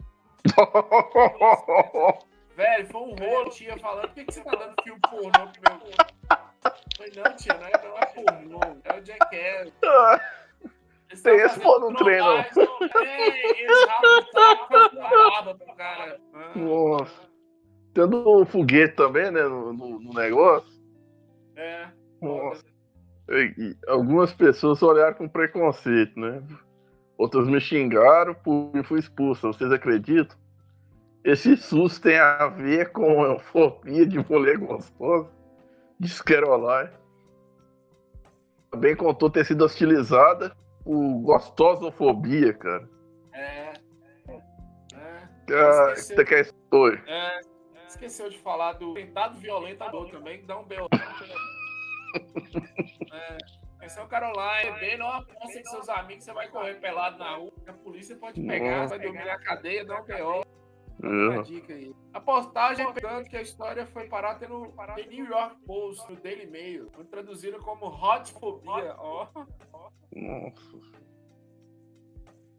Velho, 2.55 2.87
foi 2.87 3.01
um 3.01 3.15
rolo, 3.15 3.49
tia, 3.49 3.77
falando, 3.77 4.07
por 4.07 4.15
que, 4.15 4.25
que 4.25 4.33
você 4.33 4.43
tá 4.43 4.51
dando 4.51 4.75
filme 4.83 4.99
pornô 5.01 5.31
pro 5.31 5.61
meu. 5.77 5.91
Eu 5.91 5.97
Falei, 6.97 7.11
não, 7.15 7.35
tia, 7.35 7.53
não 7.53 7.67
é, 7.67 7.71
não 7.83 7.97
é 7.97 8.05
pornô, 8.05 8.59
é 8.83 8.99
o 8.99 9.05
Jackass. 9.05 9.71
Tem 11.21 11.35
esse 11.35 11.59
pô 11.59 11.79
no 11.79 11.93
treino. 11.95 12.37
É, 12.37 13.61
eles 13.61 13.87
raspam 13.87 14.19
o 14.19 14.23
saco, 14.31 14.95
barba 14.95 15.55
pro 15.55 15.75
cara. 15.75 16.19
Nossa. 16.55 17.34
Tendo 17.95 18.41
um 18.41 18.45
foguete 18.45 18.95
também, 18.95 19.31
né, 19.31 19.41
no, 19.43 19.73
no- 19.73 19.99
no 19.99 20.13
negócio. 20.13 20.69
É, 21.55 21.87
Nossa. 22.21 22.63
E- 23.29 23.53
e 23.57 23.75
algumas 23.87 24.31
pessoas 24.33 24.83
olharam 24.83 25.15
com 25.15 25.27
preconceito, 25.27 26.19
né? 26.19 26.43
Outras 27.17 27.47
me 27.47 27.59
xingaram 27.61 28.35
eu 28.75 28.83
fui 28.83 28.99
expulso. 28.99 29.47
Vocês 29.47 29.71
acreditam? 29.71 30.37
Esse 31.23 31.55
susto 31.57 32.03
tem 32.03 32.19
a 32.19 32.47
ver 32.47 32.91
com 32.91 33.23
a 33.23 33.39
fobia 33.39 34.05
de 34.05 34.19
mulher 34.29 34.57
gostosa. 34.57 35.27
Diz 35.99 36.21
Caroline. 36.21 36.91
Também 38.69 38.95
contou 38.95 39.29
ter 39.29 39.45
sido 39.45 39.63
hostilizada 39.63 40.55
por 40.83 41.19
gostosofobia, 41.21 42.53
cara. 42.53 42.87
É. 43.33 43.73
É. 45.49 45.93
Esqueceu. 45.93 46.15
você 46.17 46.25
quer 46.25 46.49
oi. 46.71 46.99
É, 47.07 47.39
esqueceu 47.87 48.29
de 48.29 48.37
falar 48.39 48.73
do 48.73 48.93
tentado 48.93 49.37
violentador 49.37 50.09
também, 50.09 50.39
que 50.39 50.45
dá 50.45 50.57
um 50.57 50.65
B.O. 50.65 50.87
É, 53.11 53.37
esse 53.85 53.99
é 53.99 54.03
o 54.03 54.07
Caroline, 54.07 54.79
bem, 54.79 54.97
não 54.97 55.07
aposta 55.07 55.59
com 55.61 55.69
seus 55.69 55.89
amigos, 55.89 56.23
você 56.23 56.33
vai 56.33 56.47
correr 56.47 56.75
pelado 56.75 57.17
na 57.17 57.35
rua, 57.35 57.51
a 57.67 57.73
polícia 57.73 58.15
pode 58.15 58.41
pegar, 58.41 58.83
Nossa. 58.83 58.97
vai 58.97 59.05
dormir 59.05 59.25
na 59.25 59.37
cadeia, 59.39 59.85
dá 59.85 60.01
um 60.01 60.05
B.O. 60.05 60.41
É. 60.41 61.07
Uma 61.07 61.43
dica 61.43 61.73
aí. 61.73 61.93
A 62.13 62.21
postagem 62.21 62.91
pegando 62.93 63.29
que 63.29 63.35
a 63.35 63.41
história 63.41 63.85
foi 63.85 64.07
parar 64.07 64.39
no 64.47 64.71
The 64.95 65.05
New 65.07 65.25
York 65.25 65.57
Post, 65.65 66.09
no 66.09 66.15
Daily 66.19 66.47
Mail, 66.47 66.89
foi 66.93 67.03
traduzido 67.05 67.59
como 67.59 67.87
Hotfobia, 67.87 68.95
ó. 68.97 69.27
Nossa. 70.15 71.04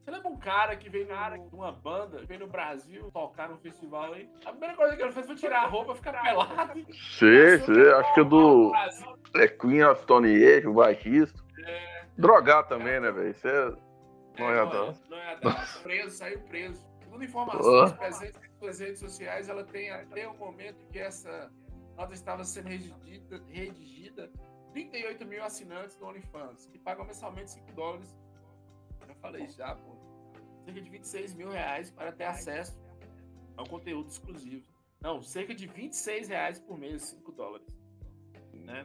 Você 0.07 0.12
lembra 0.12 0.29
um 0.29 0.37
cara 0.37 0.77
que 0.77 0.88
veio 0.88 1.09
num- 1.09 1.49
numa 1.51 1.73
banda, 1.73 2.25
veio 2.25 2.38
no 2.38 2.47
Brasil 2.47 3.11
tocar 3.11 3.49
num 3.49 3.59
festival 3.59 4.12
aí? 4.12 4.31
A 4.45 4.51
primeira 4.51 4.77
coisa 4.77 4.95
que 4.97 5.03
ele 5.03 5.11
fez 5.11 5.27
foi 5.27 5.35
tirar 5.35 5.64
a 5.64 5.66
roupa 5.66 5.95
e 5.95 5.97
ficar 5.97 6.23
pelado. 6.23 6.87
Sei, 7.19 7.59
sei, 7.59 7.90
acho 7.92 8.14
que 8.14 8.21
é 8.21 8.25
do 8.25 8.73
é 9.35 9.49
Queen 9.49 9.83
of 9.83 10.01
Stone 10.03 10.29
Age, 10.29 10.69
o 10.69 10.75
baixista. 10.75 11.42
Drogar 12.16 12.69
também, 12.69 13.01
né, 13.01 13.11
velho? 13.11 13.31
Isso 13.31 13.49
é. 13.49 13.77
Não 14.38 14.49
é 14.49 14.57
É, 14.57 14.61
adão. 14.61 14.95
Não 15.11 15.19
é. 15.19 15.37
Preso, 15.83 16.16
saiu 16.16 16.38
preso. 16.42 16.87
Segundo 17.03 17.25
informações 17.25 17.92
presentes 17.95 18.40
nas 18.40 18.59
suas 18.61 18.79
redes 18.79 19.01
sociais, 19.01 19.49
ela 19.49 19.64
tem 19.64 19.90
até 19.90 20.29
o 20.29 20.37
momento 20.37 20.87
que 20.87 21.01
essa 21.01 21.51
nota 21.97 22.14
estava 22.14 22.45
sendo 22.45 22.69
redigida, 22.69 23.42
redigida 23.49 24.31
38 24.73 25.27
mil 25.27 25.42
assinantes 25.42 25.97
do 25.97 26.07
OnlyFans, 26.07 26.66
que 26.69 26.79
pagam 26.79 27.05
mensalmente 27.05 27.51
5 27.51 27.73
dólares. 27.73 28.16
Já 29.09 29.14
falei 29.16 29.47
já, 29.49 29.75
pô. 29.75 29.96
Cerca 30.66 30.81
de 30.81 30.90
26 30.90 31.35
mil 31.35 31.48
reais 31.48 31.90
para 31.92 32.11
ter 32.11 32.24
acesso 32.24 32.76
ao 33.57 33.64
conteúdo 33.66 34.09
exclusivo. 34.09 34.66
Não, 35.00 35.22
cerca 35.22 35.55
de 35.55 35.68
26 35.68 36.29
reais 36.29 36.59
por 36.59 36.76
mês, 36.76 37.02
5 37.05 37.31
dólares. 37.33 37.68
Né? 38.52 38.85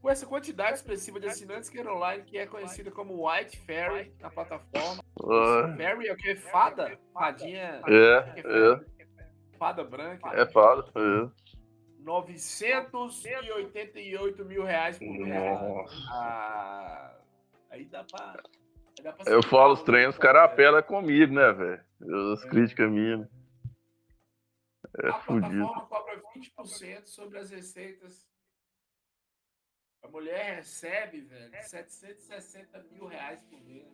Com 0.00 0.08
essa 0.08 0.24
quantidade 0.24 0.74
expressiva 0.74 1.18
de 1.18 1.26
assinantes, 1.26 1.68
Caroline, 1.68 2.22
que 2.22 2.38
é 2.38 2.46
conhecida 2.46 2.92
como 2.92 3.28
White 3.28 3.58
Fairy 3.66 4.14
na 4.20 4.30
plataforma. 4.30 5.02
Ah, 5.20 5.74
Fairy 5.76 6.06
é 6.06 6.12
o 6.12 6.16
que? 6.16 6.36
Fada? 6.36 6.96
Fadinha. 7.12 7.82
É, 7.88 8.34
é, 8.38 8.80
Fada 9.58 9.82
branca. 9.82 10.30
é 10.30 10.46
fada. 10.46 10.84
É. 10.94 11.28
988 11.98 14.44
mil 14.44 14.62
reais 14.62 14.96
por 15.00 15.08
mês. 15.08 15.26
Nossa. 15.34 15.96
Ah, 16.12 17.16
aí 17.70 17.84
dá 17.86 18.04
pra. 18.04 18.40
Eu 19.26 19.42
falo 19.42 19.74
os 19.74 19.82
treinos, 19.82 20.14
os 20.16 20.20
caras 20.20 20.42
apelam 20.42 20.82
comigo, 20.82 21.32
né, 21.32 21.52
velho? 21.52 22.32
As 22.32 22.44
críticas 22.44 22.90
minhas. 22.90 23.26
É 25.02 25.08
A 25.08 25.20
fudido. 25.20 25.66
plataforma 25.66 25.86
cobra 25.88 26.22
20% 26.36 27.06
sobre 27.06 27.38
as 27.38 27.50
receitas. 27.50 28.26
A 30.02 30.08
mulher 30.08 30.56
recebe, 30.56 31.20
velho, 31.20 31.52
760 31.62 32.82
mil 32.90 33.06
reais 33.06 33.42
por 33.42 33.60
mês. 33.64 33.86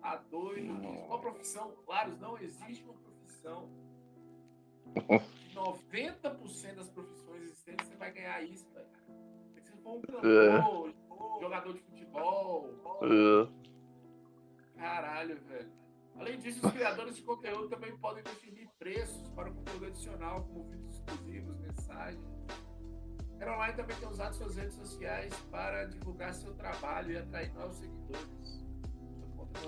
Tá 0.00 0.16
doido. 0.30 0.80
Qual 1.08 1.20
profissão? 1.20 1.72
Claro, 1.84 2.16
não 2.18 2.38
existe 2.38 2.84
uma 2.84 2.94
profissão. 2.94 3.68
De 5.48 5.54
90% 5.56 6.74
das 6.74 6.88
profissões 6.90 7.42
existentes, 7.42 7.86
você 7.88 7.96
vai 7.96 8.12
ganhar 8.12 8.42
isso, 8.42 8.68
velho. 8.72 8.86
Se 9.62 9.72
for 9.82 9.96
um 9.96 10.02
cantor, 10.02 10.94
jogador 11.40 11.72
de 11.72 11.80
futebol. 11.80 12.70
É. 13.02 13.65
Caralho, 14.86 15.36
velho. 15.48 15.68
Além 16.16 16.38
disso, 16.38 16.64
os 16.64 16.72
criadores 16.72 17.16
de 17.16 17.22
conteúdo 17.22 17.68
também 17.68 17.94
podem 17.96 18.22
definir 18.22 18.68
preços 18.78 19.28
para 19.30 19.50
o 19.50 19.52
conteúdo 19.52 19.86
adicional, 19.86 20.44
como 20.44 20.64
vídeos 20.70 20.94
exclusivos, 20.94 21.58
mensagens. 21.58 22.24
Caroline 23.40 23.76
também 23.76 23.96
tem 23.96 24.08
usado 24.08 24.34
suas 24.36 24.56
redes 24.56 24.76
sociais 24.76 25.34
para 25.50 25.86
divulgar 25.86 26.32
seu 26.34 26.54
trabalho 26.54 27.12
e 27.12 27.18
atrair 27.18 27.52
novos 27.52 27.76
seguidores. 27.76 28.64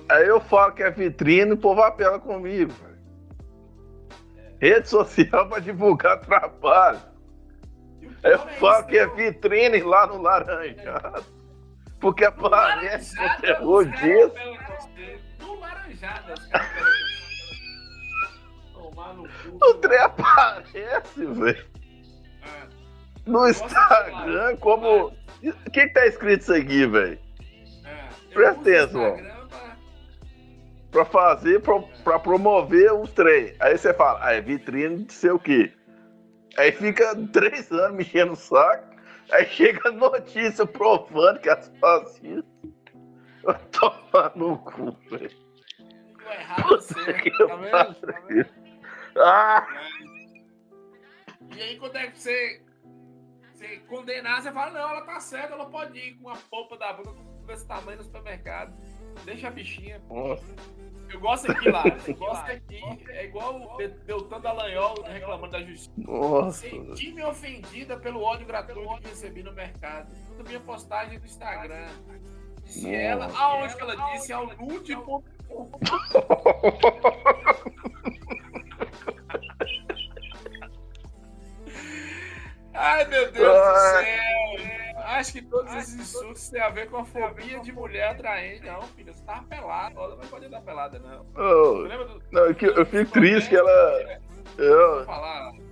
Aí 0.09 0.27
eu 0.27 0.41
falo 0.41 0.73
que 0.73 0.85
é 0.85 0.91
vitrine 0.91 1.51
e 1.51 1.55
o 1.55 1.59
povo 1.59 1.83
apela 1.83 2.21
comigo. 2.21 2.73
velho. 2.73 2.99
Rede 4.61 4.89
social 4.89 5.49
para 5.49 5.61
divulgar 5.61 6.21
trabalho. 6.21 7.01
Eu 8.23 8.35
é 8.35 8.39
falo 8.39 8.79
isso, 8.81 8.89
que 8.89 8.99
é 8.99 9.07
vitrine 9.09 9.81
lá 9.83 10.07
no 10.07 10.23
Laranjado. 10.23 11.27
Porque 12.01 12.25
aparece 12.25 13.17
Laranjada, 13.19 13.61
conteúdo 13.61 13.93
os 13.93 14.68
No 15.41 15.59
Laranjada, 15.61 16.35
os 16.35 16.47
caras 16.47 16.69
apelam 16.71 16.93
você. 16.93 18.73
Tomar 18.75 19.14
no 19.14 19.23
cu. 19.29 19.64
O 19.71 19.75
trem 19.75 19.99
aparece, 19.99 21.27
velho. 21.27 21.67
Ah, 22.43 22.67
No 23.27 23.49
Instagram, 23.49 24.57
como. 24.57 25.07
O 25.07 25.71
que, 25.71 25.87
que 25.87 25.88
tá 25.93 26.07
escrito 26.07 26.41
isso 26.43 26.55
aqui, 26.55 26.87
velho? 26.87 27.19
ah. 27.85 28.09
Presta 28.33 28.61
atenção. 28.61 29.09
Instagram 29.17 29.47
pra- 29.49 29.69
Pra 30.91 31.05
fazer, 31.05 31.61
pro, 31.61 31.83
pra 32.03 32.19
promover 32.19 32.93
os 32.95 33.11
trem. 33.12 33.55
Aí 33.61 33.77
você 33.77 33.93
fala, 33.93 34.21
ah, 34.25 34.33
é 34.33 34.41
vitrine 34.41 35.05
de 35.05 35.12
sei 35.12 35.31
o 35.31 35.38
quê. 35.38 35.71
Aí 36.57 36.73
fica 36.73 37.14
três 37.31 37.71
anos 37.71 37.97
mexendo 37.97 38.33
o 38.33 38.37
saco. 38.37 38.88
Aí 39.31 39.45
chega 39.47 39.91
a 39.91 39.93
notícia 39.93 40.64
provando 40.64 41.41
que 41.41 41.49
as 41.51 41.71
fascistas. 41.79 42.45
Vai 43.49 43.59
tomar 43.71 44.37
no 44.37 44.59
cu, 44.59 44.93
velho. 45.09 45.31
Errado 46.31 46.69
você, 46.69 47.15
que 47.15 47.31
tá 47.31 47.57
vendo? 47.57 47.95
Tá 47.95 48.21
vendo? 48.29 48.49
Ah! 49.17 49.67
E 51.57 51.63
aí, 51.63 51.79
quando 51.79 51.97
é 51.97 52.09
que 52.09 52.21
você, 52.21 52.63
você 53.55 53.79
condenar, 53.89 54.43
você 54.43 54.53
fala, 54.53 54.71
não, 54.73 54.91
ela 54.91 55.01
tá 55.01 55.19
certa, 55.19 55.55
ela 55.55 55.65
pode 55.71 55.99
ir 55.99 56.15
com 56.19 56.29
a 56.29 56.37
polpa 56.37 56.77
da 56.77 56.93
boca 56.93 57.15
desse 57.47 57.67
tamanho 57.67 57.97
no 57.97 58.05
supermercado. 58.05 58.77
Deixa 59.25 59.49
a 59.49 59.51
bichinha. 59.51 60.03
Nossa. 60.11 60.55
Eu 61.11 61.21
gosto 61.21 61.51
aqui 61.51 61.71
lá. 61.71 61.85
Eu 62.07 62.15
gosto 62.17 62.51
aqui. 62.51 62.83
É 63.09 63.25
igual 63.25 63.63
o 63.63 63.77
Beltrão 64.05 64.41
Dallagnol 64.41 65.03
reclamando 65.05 65.53
da 65.53 65.63
justiça. 65.63 65.91
Nossa. 65.97 66.69
Senti-me 66.69 67.25
ofendida 67.25 67.99
pelo 67.99 68.21
ódio 68.21 68.47
gratuito 68.47 69.01
que 69.01 69.09
recebi 69.09 69.43
no 69.43 69.53
mercado. 69.55 70.15
Tudo 70.27 70.47
minha 70.47 70.61
postagem 70.61 71.19
do 71.19 71.25
Instagram. 71.25 71.89
Disse 72.69 72.87
Nossa. 72.87 72.97
ela, 72.97 73.29
aonde 73.35 73.75
que 73.75 73.83
ela 73.83 73.97
disse? 74.13 74.33
Ao 74.33 74.47
nude.com. 74.47 75.25
Ai, 82.75 83.05
meu 83.07 83.31
Deus 83.33 83.49
do 83.49 83.61
Ai. 83.61 84.05
céu. 84.05 84.99
Acho 85.05 85.33
que 85.33 85.43
todos 85.43 85.75
esses 85.75 85.95
insultos 85.95 86.49
têm 86.51 86.61
a 86.61 86.69
ver 86.69 86.89
com 86.91 86.99
a 86.99 87.05
fobia 87.05 87.59
de 87.61 87.73
mulher 87.73 88.11
atraente. 88.11 88.67
Não, 88.67 88.83
filha, 88.83 89.13
você 89.13 89.23
tava 89.25 89.43
pelada. 89.45 89.95
Ela 89.99 90.17
não 90.17 90.29
pode 90.29 90.45
andar 90.45 90.61
pelada, 90.61 90.99
não. 90.99 91.25
Lembra 91.83 92.05
do. 92.05 92.23
não, 92.31 92.47
é 92.47 92.55
que 92.55 92.67
eu 92.67 92.85
fico 92.85 93.11
triste 93.11 93.49
que 93.49 93.57
ela. 93.57 94.19
Eu, 94.59 95.07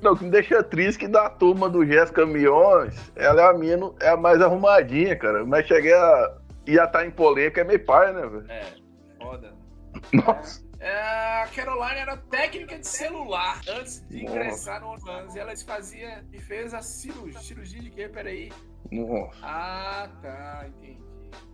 não, 0.00 0.12
o 0.12 0.16
que 0.16 0.24
me 0.24 0.30
deixa 0.30 0.62
triste 0.62 0.98
que 0.98 1.08
da 1.08 1.28
turma 1.28 1.68
do 1.68 1.84
Jéssica 1.84 2.22
Caminhões, 2.22 2.94
ela 3.16 3.42
é 3.42 3.50
a 3.50 3.52
mina, 3.52 3.92
é 4.00 4.08
a 4.10 4.16
mais 4.16 4.40
arrumadinha, 4.40 5.16
cara. 5.16 5.44
Mas 5.44 5.66
cheguei 5.66 5.92
a. 5.92 6.35
ia 6.66 6.84
estar 6.84 7.06
em 7.06 7.10
polêmica, 7.10 7.60
é 7.60 7.64
meio 7.64 7.84
pai, 7.84 8.12
né, 8.12 8.22
velho? 8.26 8.50
É, 8.50 8.74
foda. 9.20 9.54
Nossa. 10.12 10.64
É, 10.78 11.42
a 11.42 11.48
Caroline 11.54 12.00
era 12.00 12.16
técnica 12.18 12.78
de 12.78 12.86
celular 12.86 13.60
antes 13.68 14.06
de 14.08 14.22
Nossa. 14.22 14.34
ingressar 14.36 14.80
no 14.82 14.88
OnlyFans. 14.90 15.34
E 15.34 15.38
ela 15.38 15.56
fazia 15.56 16.24
e 16.32 16.38
fez 16.38 16.74
a 16.74 16.82
cirurgia. 16.82 17.40
Cirurgia 17.40 17.80
de 17.80 17.90
quê? 17.90 18.08
Peraí. 18.08 18.52
Nossa, 18.92 19.38
Ah, 19.42 20.08
tá, 20.20 20.66
entendi. 20.68 21.00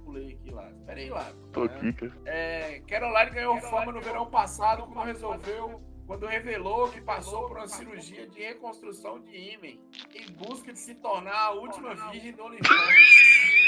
Pulei 0.04 0.32
aqui 0.34 0.50
lá. 0.50 0.68
Peraí 0.84 1.08
lá. 1.08 1.32
tô 1.52 1.62
aqui, 1.62 1.92
cara. 1.92 2.12
É, 2.26 2.80
Caroline 2.88 3.30
ganhou 3.30 3.60
fama 3.60 3.92
no 3.92 4.00
verão 4.00 4.26
passado 4.26 4.82
quando 4.92 5.06
resolveu. 5.06 5.80
Quando 6.04 6.26
revelou 6.26 6.90
que 6.90 7.00
passou 7.00 7.46
por 7.46 7.56
uma 7.58 7.68
cirurgia 7.68 8.26
de 8.26 8.40
reconstrução 8.40 9.20
de 9.22 9.34
ímen 9.54 9.80
em 10.12 10.32
busca 10.32 10.72
de 10.72 10.78
se 10.80 10.96
tornar 10.96 11.32
a 11.46 11.50
última 11.52 11.94
virgem 12.10 12.32
do 12.32 12.42
OnlyFans. 12.44 13.61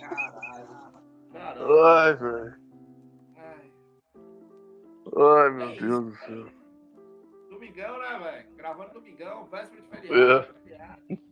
Caralho. 0.00 0.92
Caralho. 1.32 1.84
Ai, 1.84 2.14
velho. 2.14 2.56
Ai. 3.36 3.72
Ai, 5.16 5.50
meu 5.50 5.68
Deus 5.76 6.04
do 6.06 6.16
céu. 6.16 6.46
Domingão, 7.50 7.98
né, 7.98 8.18
velho? 8.18 8.56
Gravando 8.56 8.92
domingão, 8.94 9.44
véspera 9.46 9.82
de 9.82 9.88
feriado. 9.88 10.54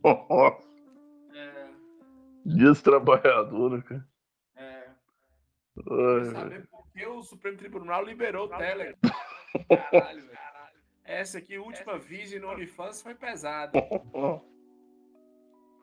Nossa, 0.03 0.63
É, 1.33 1.67
dias 2.45 2.81
trabalhador, 2.81 3.81
cara. 3.83 4.07
é. 4.55 4.89
Ai, 5.89 6.25
saber 6.25 6.67
por 6.67 6.87
que 6.91 7.05
o 7.05 7.21
Supremo 7.23 7.57
Tribunal 7.57 8.03
liberou 8.03 8.45
o 8.45 8.49
Telegram. 8.57 8.95
Caralho, 9.91 10.21
velho. 10.21 10.39
Essa 11.05 11.39
aqui, 11.39 11.57
última 11.57 11.97
virgem 11.97 12.39
no 12.39 12.49
OnlyFans, 12.49 13.01
foi 13.01 13.15
pesada. 13.15 13.71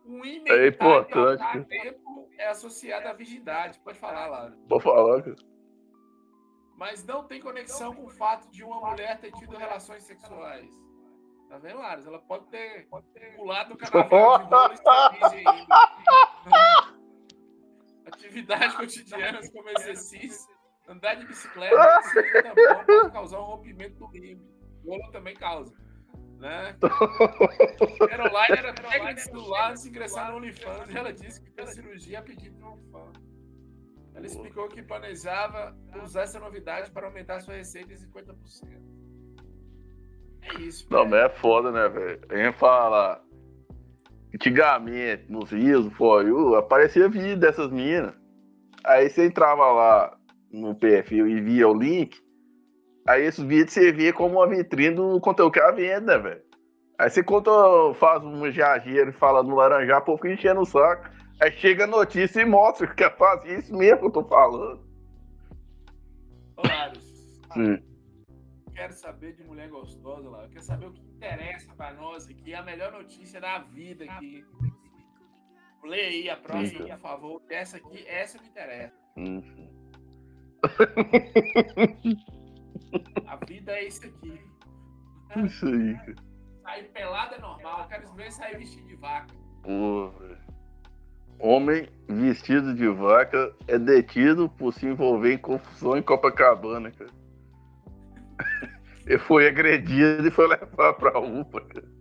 Um 0.07 0.25
É 0.25 0.69
importante, 0.69 1.42
ao 1.42 1.53
cara. 1.53 1.64
tempo 1.64 2.29
é 2.38 2.49
associado 2.49 3.09
à 3.09 3.12
virgindade. 3.12 3.81
Pode 3.81 3.99
falar, 3.99 4.27
Laura. 4.27 4.57
Vou 4.69 4.81
falar, 4.81 5.23
cara. 5.23 5.37
Mas 6.77 7.05
não 7.05 7.25
tem 7.25 7.40
conexão 7.40 7.95
com 7.95 8.05
o 8.05 8.11
fato 8.11 8.49
de 8.51 8.62
uma 8.62 8.90
mulher 8.90 9.19
ter 9.19 9.33
tido 9.33 9.57
relações 9.57 10.05
sexuais. 10.05 10.71
Tá 11.49 11.59
vendo, 11.59 11.79
Laras? 11.79 12.07
Ela 12.07 12.19
pode 12.19 12.47
ter, 12.47 12.87
pode 12.88 13.07
ter 13.09 13.35
pulado 13.37 13.71
no 13.71 13.77
canavial 13.77 14.38
de 14.49 15.37
ainda. 15.37 15.77
Atividades 18.07 18.75
cotidianas 18.77 19.51
como 19.51 19.69
exercício, 19.71 20.49
andar 20.88 21.14
de 21.14 21.27
bicicleta, 21.27 22.01
isso 22.01 22.42
também 22.42 22.85
pode 22.87 23.12
causar 23.12 23.40
um 23.40 23.45
rompimento 23.45 23.99
do 23.99 24.09
limbo. 24.12 24.45
Rolo 24.87 25.11
também 25.11 25.35
causa. 25.35 25.75
Né? 26.38 26.77
Caroline 28.09 28.59
era 28.59 28.72
técnica 28.75 29.14
de 29.14 29.20
celular 29.22 29.75
de 29.75 29.88
ingressar 29.88 30.31
no 30.31 30.37
OnlyFans 30.38 30.90
e 30.90 30.96
ela 30.96 31.12
disse 31.12 31.40
que 31.40 31.51
fez 31.51 31.70
cirurgia 31.70 32.18
a 32.18 32.22
pedido 32.22 32.57
um 32.66 32.79
fã. 32.90 33.12
Ela 34.14 34.27
explicou 34.27 34.68
que 34.68 34.83
planejava 34.83 35.77
usar 36.03 36.22
essa 36.22 36.40
novidade 36.40 36.90
para 36.90 37.07
aumentar 37.07 37.40
sua 37.40 37.55
receita 37.55 37.92
em 37.92 37.96
50%. 37.96 38.96
É 40.42 40.61
isso. 40.61 40.87
Não, 40.90 41.05
mas 41.05 41.25
é 41.25 41.29
foda, 41.29 41.70
né, 41.70 41.88
velho? 41.88 42.20
A 42.31 42.37
gente 42.37 42.59
fala. 42.59 43.22
Antigamente, 44.35 45.31
nos 45.31 45.51
rios, 45.51 45.90
foi, 45.94 46.31
uh, 46.31 46.57
aparecia 46.57 47.09
vídeo 47.09 47.38
dessas 47.38 47.70
minas. 47.70 48.14
Aí 48.85 49.09
você 49.09 49.27
entrava 49.27 49.72
lá 49.72 50.18
no 50.53 50.75
perfil 50.75 51.27
e 51.27 51.40
via 51.40 51.68
o 51.68 51.75
link. 51.75 52.22
Aí 53.07 53.25
esses 53.25 53.45
vídeos 53.45 53.73
você 53.73 53.92
via 53.92 54.12
como 54.12 54.38
uma 54.38 54.49
vitrine 54.49 54.97
do 54.97 55.21
conteúdo 55.21 55.53
que 55.53 55.61
ela 55.61 55.73
vende, 55.73 56.07
né, 56.07 56.19
velho? 56.19 56.42
Aí 56.99 57.11
você 57.11 57.23
conta, 57.23 57.51
faz 57.95 58.25
um 58.25 58.51
jageiro 58.51 59.11
e 59.11 59.12
fala 59.12 59.42
no 59.42 59.55
laranjar, 59.55 60.01
o 60.01 60.05
povo 60.05 60.23
fica 60.23 60.35
enchendo 60.35 60.62
o 60.62 60.66
saco. 60.66 61.09
Aí 61.40 61.53
chega 61.53 61.85
a 61.85 61.87
notícia 61.87 62.40
e 62.40 62.45
mostra 62.45 62.87
que 62.87 63.03
ela 63.03 63.12
faz 63.12 63.45
isso 63.45 63.77
mesmo 63.77 64.01
que 64.01 64.07
eu 64.07 64.12
tô 64.12 64.25
falando. 64.25 64.81
Laros, 66.57 67.05
Sim. 67.53 67.79
quero 68.75 68.92
saber 68.95 69.35
de 69.35 69.45
mulher 69.45 69.69
gostosa 69.69 70.29
lá. 70.31 70.45
Eu 70.45 70.49
quero 70.49 70.64
saber 70.64 70.87
o 70.87 70.92
que 70.92 71.03
interessa 71.03 71.75
para 71.75 71.92
nós 71.95 72.27
aqui. 72.29 72.55
A 72.55 72.62
melhor 72.62 72.90
notícia 72.92 73.40
da 73.40 73.59
vida 73.59 74.05
aqui. 74.05 74.42
Lê 75.85 76.01
aí 76.01 76.31
a 76.31 76.37
próxima, 76.37 76.85
Sim. 76.85 76.88
por 76.88 76.99
favor. 76.99 77.42
Essa 77.51 77.77
aqui, 77.77 78.07
essa 78.09 78.40
me 78.40 78.49
interessa. 78.49 78.95
Uhum. 79.19 79.71
A 83.26 83.36
vida 83.44 83.72
é 83.72 83.86
isso 83.86 84.06
aqui. 84.06 84.40
Isso 85.44 85.66
aí, 85.66 85.94
cara. 85.94 86.14
Sair 86.62 86.84
pelado 86.84 87.34
é 87.34 87.38
normal. 87.38 87.80
Eu 87.80 87.88
quero 87.88 88.12
ver 88.14 88.32
sair 88.32 88.56
vestido 88.58 88.86
de 88.88 88.96
vaca. 88.96 89.34
Pô, 89.62 90.10
velho. 90.18 90.38
Homem 91.38 91.88
vestido 92.08 92.74
de 92.74 92.88
vaca 92.88 93.54
é 93.68 93.78
detido 93.78 94.48
por 94.48 94.72
se 94.72 94.86
envolver 94.86 95.34
em 95.34 95.38
confusão 95.38 95.96
em 95.96 96.02
Copacabana, 96.02 96.90
cara. 96.90 97.10
Ele 99.06 99.18
foi 99.18 99.46
agredido 99.46 100.26
e 100.26 100.30
foi 100.30 100.48
levar 100.48 100.94
pra 100.94 101.18
UPA, 101.18 101.60
cara. 101.60 101.96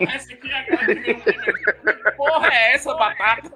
Essa 0.00 0.32
aqui 0.32 0.50
é 0.50 0.76
primeiro. 0.76 1.22
Que 1.22 2.12
porra 2.16 2.48
é 2.48 2.74
essa, 2.74 2.94
batata? 2.94 3.50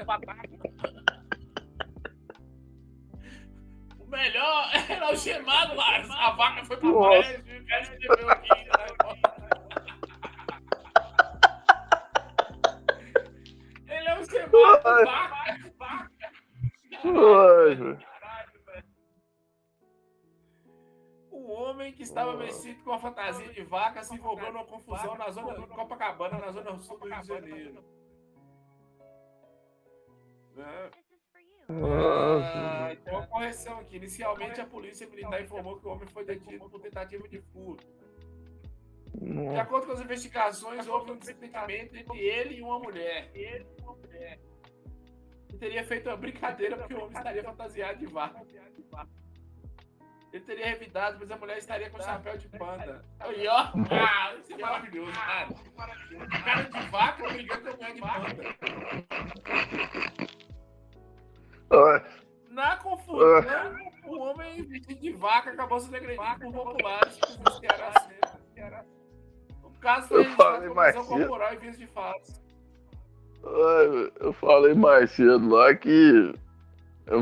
O 4.06 4.08
melhor 4.08 4.70
era 4.88 5.12
o 5.12 5.16
gemado 5.16 5.74
lá. 5.74 5.96
A 5.96 6.30
vaca 6.32 6.64
foi 6.64 6.76
pro 6.76 7.00
prédio 7.00 7.44
e 7.48 7.58
o 7.58 7.66
cara 7.66 7.82
escreveu 7.82 8.30
aqui. 8.30 8.64
né? 8.64 8.70
Ele 13.88 14.08
é 14.08 14.20
o 14.20 14.24
gemado 14.24 14.82
vaca. 14.82 15.72
vaca. 15.76 16.10
Ai, 17.04 17.74
velho. 17.74 17.98
Caralho, 17.98 18.64
velho. 18.64 18.84
estava 21.98 22.36
vestido 22.36 22.84
com 22.84 22.92
a 22.92 22.98
fantasia 23.00 23.52
de 23.52 23.62
vaca 23.64 24.04
se 24.04 24.14
envolveu 24.14 24.52
numa 24.52 24.64
confusão 24.64 25.16
na 25.16 25.30
zona 25.30 25.54
de 25.54 25.66
Copacabana, 25.66 26.38
na 26.38 26.52
zona 26.52 26.78
sul 26.78 26.98
do 26.98 27.08
Rio 27.08 27.20
de 27.22 27.26
Janeiro. 27.26 27.84
Né? 30.54 30.90
Ah, 31.68 32.94
tem 33.04 33.14
uma 33.14 33.26
correção 33.26 33.80
aqui. 33.80 33.96
Inicialmente, 33.96 34.60
a 34.60 34.66
polícia 34.66 35.06
militar 35.08 35.42
informou 35.42 35.78
que 35.78 35.86
o 35.86 35.90
homem 35.90 36.06
foi 36.08 36.24
detido 36.24 36.68
por 36.70 36.80
tentativa 36.80 37.28
de 37.28 37.40
furto. 37.52 37.86
De 39.14 39.58
acordo 39.58 39.86
com 39.86 39.92
as 39.92 40.00
investigações, 40.00 40.86
houve 40.86 41.12
um 41.12 41.16
desentendimento 41.16 41.96
entre 41.96 42.18
ele 42.18 42.56
e 42.56 42.62
uma 42.62 42.78
mulher. 42.78 43.30
Ele 43.34 43.66
e 43.78 43.82
uma 43.82 43.94
mulher. 43.94 44.38
E 45.52 45.56
teria 45.56 45.84
feito 45.84 46.08
uma 46.08 46.16
brincadeira 46.16 46.76
porque 46.76 46.94
o 46.94 46.98
homem 46.98 47.16
estaria 47.16 47.42
fantasiado 47.42 47.98
de 47.98 48.06
vaca. 48.06 48.42
Ele 50.32 50.44
teria 50.44 50.66
revidado, 50.66 51.18
mas 51.18 51.30
a 51.30 51.36
mulher 51.36 51.56
estaria 51.56 51.88
com 51.88 51.98
chapéu 51.98 52.36
de 52.36 52.48
panda. 52.48 53.02
Aí, 53.20 53.46
ó. 53.48 53.72
Ah, 53.90 54.34
isso 54.38 54.52
é 54.52 54.58
maravilhoso, 54.58 55.12
cara. 55.12 55.48
Cara 56.44 56.62
de 56.64 56.90
vaca 56.90 57.28
brigando 57.28 57.76
com 57.76 57.84
a 57.84 57.88
mulher 57.88 57.94
de 57.94 58.00
panda. 58.58 60.25
Na 62.50 62.76
confusão, 62.76 63.44
o 64.06 64.18
homem 64.18 64.62
vestido 64.62 65.00
de 65.00 65.12
vaca 65.12 65.50
acabou 65.50 65.78
sendo 65.80 65.96
agredido 65.96 66.22
por 66.40 66.52
populares 66.52 67.18
que 67.60 67.66
era 67.66 67.88
assim. 67.88 68.14
O 69.62 69.70
caso 69.80 70.08
foi 70.08 70.20
Eu 70.26 70.30
falei 70.32 70.68
mais 70.70 70.94
confusão 70.96 71.18
cedo. 71.18 71.28
corporal 71.28 71.54
em 71.54 71.58
vias 71.58 71.78
de 71.78 71.88
Eu 74.20 74.32
falei 74.34 74.74
mais 74.74 75.10
cedo 75.12 75.48
lá 75.48 75.74
que 75.74 76.34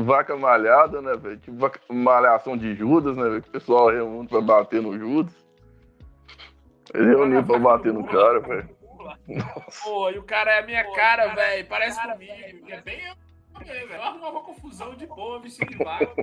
vaca 0.05 0.35
malhada, 0.37 1.01
né, 1.01 1.15
velho? 1.15 1.37
Tipo 1.37 1.57
vaca- 1.57 1.81
malhação 1.89 2.57
de 2.57 2.73
Judas, 2.75 3.15
né, 3.17 3.23
velho? 3.23 3.41
Que 3.41 3.49
o 3.49 3.51
pessoal 3.51 3.89
reúne 3.89 4.27
pra 4.27 4.41
bater 4.41 4.81
no 4.81 4.97
Judas. 4.97 5.33
Eles 6.93 7.07
reuniram 7.07 7.43
pra 7.43 7.59
bater 7.59 7.91
no 7.93 8.05
cara, 8.07 8.39
velho. 8.39 8.69
Pô, 9.83 10.09
e 10.09 10.17
o 10.17 10.23
cara 10.23 10.51
é 10.53 10.59
a 10.59 10.65
minha 10.65 10.95
cara, 10.95 11.35
velho. 11.35 11.67
Parece 11.67 12.01
comigo. 12.01 12.69
É 12.71 12.81
bem 12.81 13.05
eu 13.05 13.15
também, 13.59 13.87
velho. 13.87 14.01
Arrumava 14.01 14.31
uma 14.31 14.43
confusão 14.43 14.95
de 14.95 15.07
boa, 15.07 15.39
vestido 15.39 15.71
de 15.71 15.77
vaca. 15.77 16.13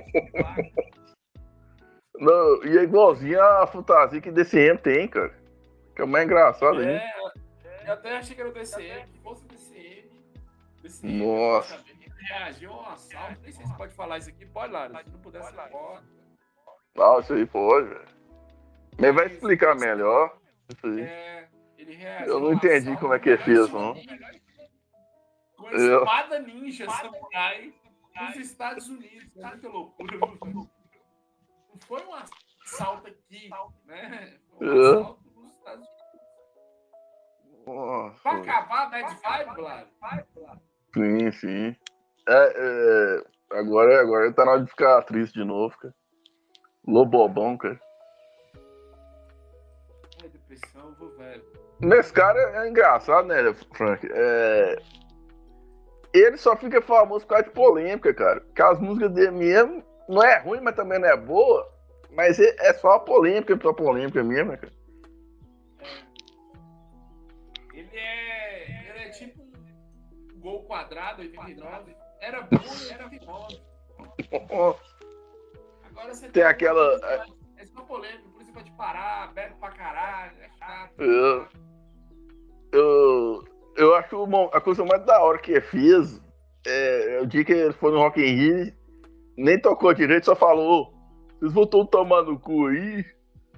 Não, 2.15 2.63
e 2.63 2.77
é 2.77 2.83
igualzinho 2.83 3.41
a 3.41 3.67
fantasia 3.67 4.21
que 4.21 4.31
DCM 4.31 4.77
tem, 4.77 5.07
cara. 5.07 5.33
Que 5.95 6.01
é 6.01 6.05
o 6.05 6.07
mais 6.07 6.25
engraçado 6.25 6.79
aí. 6.79 6.87
É, 6.87 7.13
eu 7.85 7.93
até 7.93 8.17
achei 8.17 8.35
que 8.35 8.41
era 8.41 8.49
o 8.49 8.53
DCM. 8.53 9.07
Se 9.07 9.19
fosse 9.19 9.43
o 9.43 9.47
DCM. 9.47 10.09
DCM 10.81 11.25
Nossa. 11.25 11.75
ele 11.87 12.11
reagiu 12.29 12.71
a 12.71 12.81
um 12.81 12.85
assalto. 12.89 13.41
Nem 13.41 13.51
sei 13.51 13.65
se 13.65 13.77
pode 13.77 13.93
falar 13.93 14.17
isso 14.19 14.29
aqui. 14.29 14.45
Pode, 14.45 14.71
Lara. 14.71 15.03
Se 15.03 15.09
não 15.09 15.19
puder, 15.19 15.41
pode. 15.69 16.03
Não, 16.95 17.19
isso 17.19 17.33
aí 17.33 17.45
pode, 17.45 17.87
velho. 17.89 18.05
Mas 18.99 19.15
vai 19.15 19.27
explicar 19.27 19.75
melhor. 19.75 20.37
Isso 20.69 20.87
aí. 20.87 21.01
É, 21.01 21.47
ele 21.77 21.95
reagiu 21.95 22.33
Eu 22.33 22.39
não 22.39 22.53
entendi 22.53 22.95
como 22.97 23.13
é 23.13 23.19
que 23.19 23.29
ele 23.29 23.43
fez, 23.43 23.69
não. 23.71 23.95
Espada 25.75 26.39
ninja 26.39 26.89
samurai 26.89 27.73
nos 28.19 28.35
Estados 28.37 28.87
Unidos. 28.89 29.37
É 29.37 29.45
muita 29.45 29.69
loucura. 29.69 30.17
Não 30.17 30.69
foi 31.87 32.05
um 32.05 32.13
assalto 32.13 33.07
aqui, 33.07 33.49
né? 33.85 34.37
Foi 34.57 34.67
um 34.67 34.71
É. 34.71 34.89
assalto 34.99 35.29
nos 35.35 35.51
Estados 35.55 35.87
Unidos. 37.65 38.21
Pra 38.21 38.31
acabar 38.37 38.83
a 38.83 38.89
bad 38.89 39.15
vibe, 39.21 39.55
Vlad? 39.55 39.87
Sim, 40.93 41.31
sim. 41.31 41.75
É, 42.27 42.53
é, 42.55 43.57
agora, 43.57 43.99
agora 44.01 44.33
tá 44.33 44.45
na 44.45 44.51
hora 44.51 44.63
de 44.63 44.69
ficar 44.69 45.01
triste 45.03 45.33
de 45.33 45.43
novo, 45.45 45.75
cara. 45.77 45.93
Lobobão, 46.87 47.57
cara. 47.57 47.79
Ai, 50.21 50.29
depressão, 50.29 50.89
eu 50.89 50.95
vou 50.95 51.09
velho. 51.17 51.43
Nesse 51.79 52.13
cara 52.13 52.39
é 52.63 52.69
engraçado, 52.69 53.27
né, 53.27 53.53
Frank? 53.75 54.07
É... 54.11 54.75
Ele 56.13 56.37
só 56.37 56.55
fica 56.55 56.81
famoso 56.81 57.25
por 57.25 57.29
causa 57.31 57.45
de 57.45 57.51
polêmica, 57.51 58.13
cara. 58.13 58.41
Porque 58.41 58.61
as 58.61 58.79
músicas 58.79 59.11
dele 59.13 59.31
mesmo 59.31 59.83
não 60.07 60.23
é 60.23 60.37
ruim, 60.39 60.59
mas 60.61 60.75
também 60.75 60.99
não 60.99 61.07
é 61.07 61.17
boa. 61.17 61.67
Mas 62.11 62.39
é 62.39 62.55
é 62.59 62.73
só 62.73 62.91
a 62.91 62.99
polêmica, 62.99 63.57
só 63.61 63.69
a 63.69 63.73
polêmica 63.73 64.23
mesmo, 64.23 64.51
né, 64.51 64.57
cara. 64.57 64.73
Ele 67.73 67.89
é, 67.97 68.89
ele 68.89 68.99
é 68.99 69.09
tipo 69.09 69.41
um 69.41 70.39
gol 70.39 70.63
quadrado, 70.65 71.21
89. 71.21 71.95
Era 72.21 72.41
bom 72.43 72.59
era 72.91 73.07
bom. 73.07 73.47
Agora 75.89 76.13
você 76.13 76.29
Tem 76.29 76.43
aquela- 76.43 76.99
É 77.57 77.65
só 77.65 77.81
polêmico, 77.81 78.29
por 78.29 78.41
isso 78.41 78.53
vai 78.53 78.63
te 78.63 78.71
parar, 78.73 79.33
bebe 79.33 79.55
pra 79.59 79.71
caralho, 79.71 80.33
é 80.41 80.49
chato. 80.59 81.01
Eu, 81.01 81.47
eu, 82.71 83.43
eu 83.75 83.95
acho 83.95 84.23
uma- 84.23 84.49
a 84.53 84.61
coisa 84.61 84.83
mais 84.85 85.03
da 85.05 85.21
hora 85.21 85.37
que 85.37 85.51
ele 85.51 85.61
fez 85.61 86.21
é 86.65 87.19
o 87.21 87.27
dia 87.27 87.43
que 87.43 87.51
ele 87.51 87.73
foi 87.73 87.91
no 87.91 87.99
Rock 87.99 88.21
in 88.21 88.35
Rio, 88.35 88.73
nem 89.37 89.59
tocou 89.59 89.93
direito, 89.93 90.25
só 90.25 90.35
falou, 90.35 90.83
"Ô, 90.83 90.93
vocês 91.39 91.69
todos 91.69 91.89
tomar 91.89 92.23
no 92.23 92.39
cu 92.39 92.67
aí, 92.67 93.05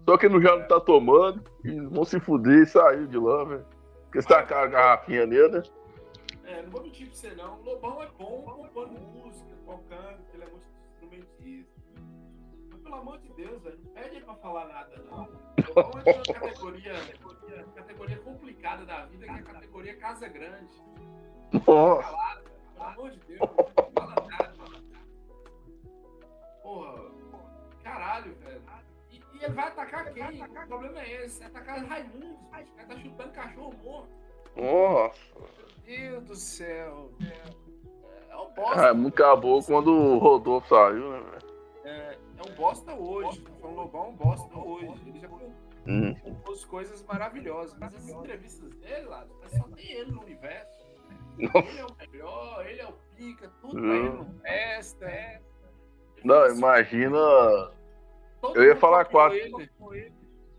só 0.08 0.18
que 0.18 0.30
não 0.30 0.42
já 0.42 0.56
não 0.56 0.68
tá 0.68 0.80
tomando, 0.80 1.44
e 1.64 1.80
vão 1.82 2.06
se 2.06 2.20
fuder 2.20 2.64
e 2.64 2.66
saiu 2.66 3.08
de 3.08 3.18
lá, 3.18 3.44
velho. 3.44 3.66
Porque 4.06 4.22
você 4.22 4.28
tacaram 4.28 4.64
a 4.64 4.68
garrafinha 4.68 5.26
nele, 5.26 5.50
né? 5.50 5.64
É, 6.46 6.62
não 6.62 6.70
vou 6.70 6.84
mentir 6.84 7.08
pra 7.08 7.16
você 7.16 7.32
não. 7.36 7.60
O 7.60 7.64
Lobão 7.64 8.02
é 8.02 8.08
bom 8.18 8.42
compondo 8.44 9.00
música, 9.00 9.50
tocando, 9.66 10.20
ele 10.34 10.44
é 10.44 10.48
muito 10.48 10.66
instrumentista. 10.94 11.75
Pelo 12.86 12.98
amor 12.98 13.18
de 13.18 13.30
Deus, 13.30 13.62
velho, 13.64 13.80
não 13.84 13.92
pede 13.94 14.16
ele 14.16 14.26
pra 14.26 14.36
falar 14.36 14.68
nada, 14.68 14.96
não. 15.10 15.24
O 15.24 15.80
Lobão 15.80 16.02
é 16.06 16.12
uma 16.14 16.24
categoria, 16.24 16.94
categoria 17.76 18.18
complicada 18.20 18.86
da 18.86 19.06
vida, 19.08 19.26
que 19.26 19.32
é 19.32 19.34
a 19.34 19.42
categoria 19.42 19.98
Casa 19.98 20.28
Grande. 20.28 20.72
Nossa, 21.66 22.42
Pelo 22.76 22.86
amor 22.86 23.10
de 23.10 23.20
Deus, 23.22 23.40
não 23.40 23.92
fala 23.92 24.28
nada. 24.30 24.54
Porra, 26.62 27.12
caralho, 27.84 28.36
velho. 28.36 28.62
E, 29.10 29.16
e 29.34 29.44
ele 29.44 29.54
vai 29.54 29.68
atacar 29.68 30.14
quem? 30.14 30.44
O 30.44 30.68
problema 30.68 31.00
é 31.02 31.26
esse, 31.26 31.42
é 31.42 31.48
atacar 31.48 31.84
Raimundo. 31.86 32.36
O 32.36 32.50
cara 32.52 32.88
tá 32.88 32.98
chutando 33.00 33.32
cachorro 33.32 33.74
morto. 33.84 34.10
nossa. 34.56 35.20
Meu 35.88 36.22
Deus 36.22 36.24
do 36.26 36.36
céu. 36.36 37.12
É 38.30 38.36
um 38.38 38.54
bosta. 38.54 38.76
Raimundo 38.76 39.08
acabou 39.08 39.64
quando 39.64 39.92
o 39.92 40.18
Rodolfo 40.20 40.68
saiu, 40.70 41.12
né, 41.12 41.20
velho? 41.32 41.55
É, 41.86 42.18
é 42.38 42.52
um 42.52 42.56
bosta 42.56 42.94
hoje. 42.94 43.44
Foi 43.62 43.70
um 43.70 43.76
Lobão 43.76 44.10
um 44.10 44.16
bosta 44.16 44.58
hoje. 44.58 45.02
Ele 45.08 45.20
já 45.20 45.30
Hum. 45.88 46.16
compôs 46.16 46.66
coisas 46.66 47.04
maravilhosas. 47.04 47.78
Mas 47.80 47.94
as 47.96 48.10
entrevistas 48.10 48.74
dele, 48.76 49.06
lá, 49.06 49.26
só 49.56 49.64
tem 49.70 49.92
ele 49.92 50.12
no 50.12 50.22
universo. 50.24 50.84
Nossa. 51.38 51.60
Ele 51.70 51.80
é 51.80 51.86
o 51.86 51.96
melhor, 51.96 52.66
ele 52.66 52.80
é 52.82 52.88
o 52.88 52.94
pica, 53.16 53.52
tudo 53.62 53.74
pra 53.74 53.82
Hum. 53.82 53.94
ele 53.96 54.10
não 54.10 54.26
presta. 54.40 55.06
É. 55.06 55.42
Não, 56.24 56.48
imagina. 56.48 57.18
todo 58.42 58.58
eu 58.58 58.64
ia 58.64 58.76
falar 58.76 59.06
copiou 59.06 59.22
quatro. 59.22 59.94
ele. 59.96 60.14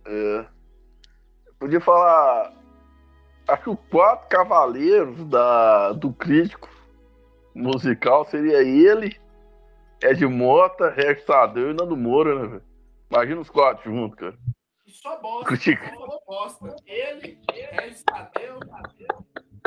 É. 0.06 0.46
Podia 1.58 1.80
falar. 1.80 2.52
Acho 3.48 3.62
que 3.64 3.70
o 3.70 3.76
quatro 3.76 4.28
cavaleiros 4.28 5.24
da, 5.24 5.92
do 5.92 6.12
crítico 6.12 6.68
musical 7.54 8.24
seria 8.26 8.62
ele, 8.62 9.18
Ed 10.02 10.26
Mota, 10.26 10.90
Regis 10.90 11.24
Tadeu 11.24 11.70
e 11.70 11.74
Nando 11.74 11.96
Moura, 11.96 12.34
né, 12.34 12.48
velho? 12.48 12.64
Imagina 13.10 13.40
os 13.40 13.50
quatro 13.50 13.90
juntos, 13.90 14.18
cara. 14.18 14.38
E 14.86 14.90
só 14.90 15.20
bosta. 15.20 15.46
Critica. 15.46 15.94
Só 15.94 16.20
bosta. 16.26 16.76
Ele, 16.86 17.38
Regis 17.72 18.02
Tadeu, 18.04 18.60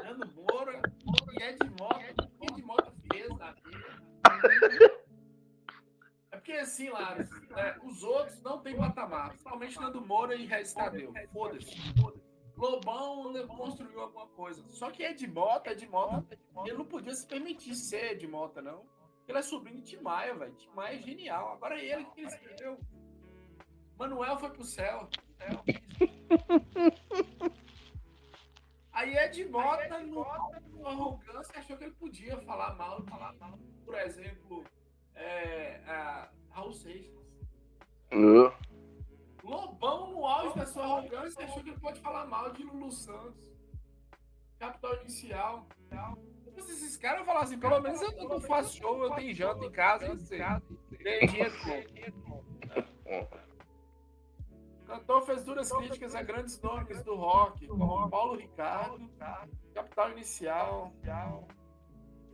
Nando 0.04 0.28
Moura 0.36 0.82
e 1.34 1.44
Ed 1.44 1.60
Mota. 1.80 2.14
O 2.20 2.46
que 2.46 2.54
Ed 2.54 2.62
Mota 2.62 2.94
fez 3.12 3.30
na 3.38 3.52
vida? 3.52 5.00
É 6.32 6.38
porque 6.38 6.52
assim, 6.54 6.90
Lara, 6.90 7.28
é, 7.58 7.76
os 7.84 8.04
outros 8.04 8.42
não 8.42 8.60
tem 8.60 8.76
patamar. 8.76 9.30
Principalmente 9.30 9.80
Nando 9.80 10.06
Moura 10.06 10.36
e 10.36 10.46
Regis 10.46 10.74
Tadeu. 10.74 11.12
Foda-se. 11.34 11.76
Lobão 12.56 13.32
né, 13.32 13.44
construiu 13.48 14.02
alguma 14.02 14.28
coisa. 14.28 14.62
Só 14.68 14.92
que 14.92 15.02
Ed 15.02 15.26
Mota, 15.28 15.72
Ed 15.72 15.88
Mota, 15.88 16.38
ele 16.66 16.78
não 16.78 16.86
podia 16.86 17.14
se 17.14 17.26
permitir 17.26 17.74
ser 17.74 18.12
Ed 18.12 18.28
Mota, 18.28 18.62
não. 18.62 18.86
Ele 19.30 19.38
é 19.38 19.42
sobrinho 19.44 19.78
de 19.78 19.84
Tim 19.84 20.02
Maia, 20.02 20.34
velho. 20.34 20.56
Tim 20.56 20.70
Maia 20.72 20.96
é 20.96 21.02
genial. 21.04 21.54
Agora 21.54 21.80
ele 21.80 22.04
que 22.06 22.22
ele 22.22 22.28
escreveu. 22.28 22.80
Manuel 23.96 24.40
foi 24.40 24.50
pro 24.50 24.64
céu. 24.64 25.08
Aí 28.92 29.16
Ed 29.16 29.46
Mota, 29.46 30.00
no 30.00 30.26
arrogância, 30.84 31.60
achou 31.60 31.78
que 31.78 31.84
ele 31.84 31.94
podia 31.94 32.42
falar 32.42 32.74
mal, 32.74 33.04
falar 33.04 33.34
mal. 33.34 33.60
Por 33.86 33.94
exemplo, 34.00 34.66
é, 35.14 35.80
a 35.86 36.32
Raul 36.50 36.74
Seixas. 36.74 37.14
É. 38.10 38.18
Lobão, 39.44 40.12
no 40.12 40.26
auge 40.26 40.58
da 40.58 40.66
sua 40.66 40.86
arrogância, 40.86 41.46
achou 41.46 41.62
que 41.64 41.70
ele 41.70 41.80
pode 41.80 42.02
falar 42.02 42.26
mal 42.26 42.52
de 42.52 42.64
Lulu 42.64 42.92
Santos. 42.92 43.54
Capital 44.58 45.02
inicial. 45.02 45.68
Depois 46.60 46.70
esses 46.84 46.98
caras 46.98 47.26
falar 47.26 47.42
assim, 47.42 47.58
pelo 47.58 47.80
menos 47.80 48.02
eu 48.02 48.12
não 48.28 48.40
faço 48.42 48.78
show, 48.78 49.02
eu 49.04 49.12
tenho 49.12 49.34
janta 49.34 49.66
em 49.66 49.72
casa, 49.72 50.06
eu 50.08 50.18
sei. 50.18 50.42
Tem 51.02 51.26
dinheiro, 51.28 51.54
cantor 54.86 55.22
fez 55.22 55.44
duras 55.44 55.72
críticas 55.72 56.16
a 56.16 56.22
grandes 56.24 56.60
nomes 56.62 57.02
do 57.04 57.16
rock, 57.16 57.66
como 57.68 58.10
Paulo 58.10 58.36
Ricardo, 58.36 59.10
Capital 59.74 60.12
Inicial, 60.12 60.92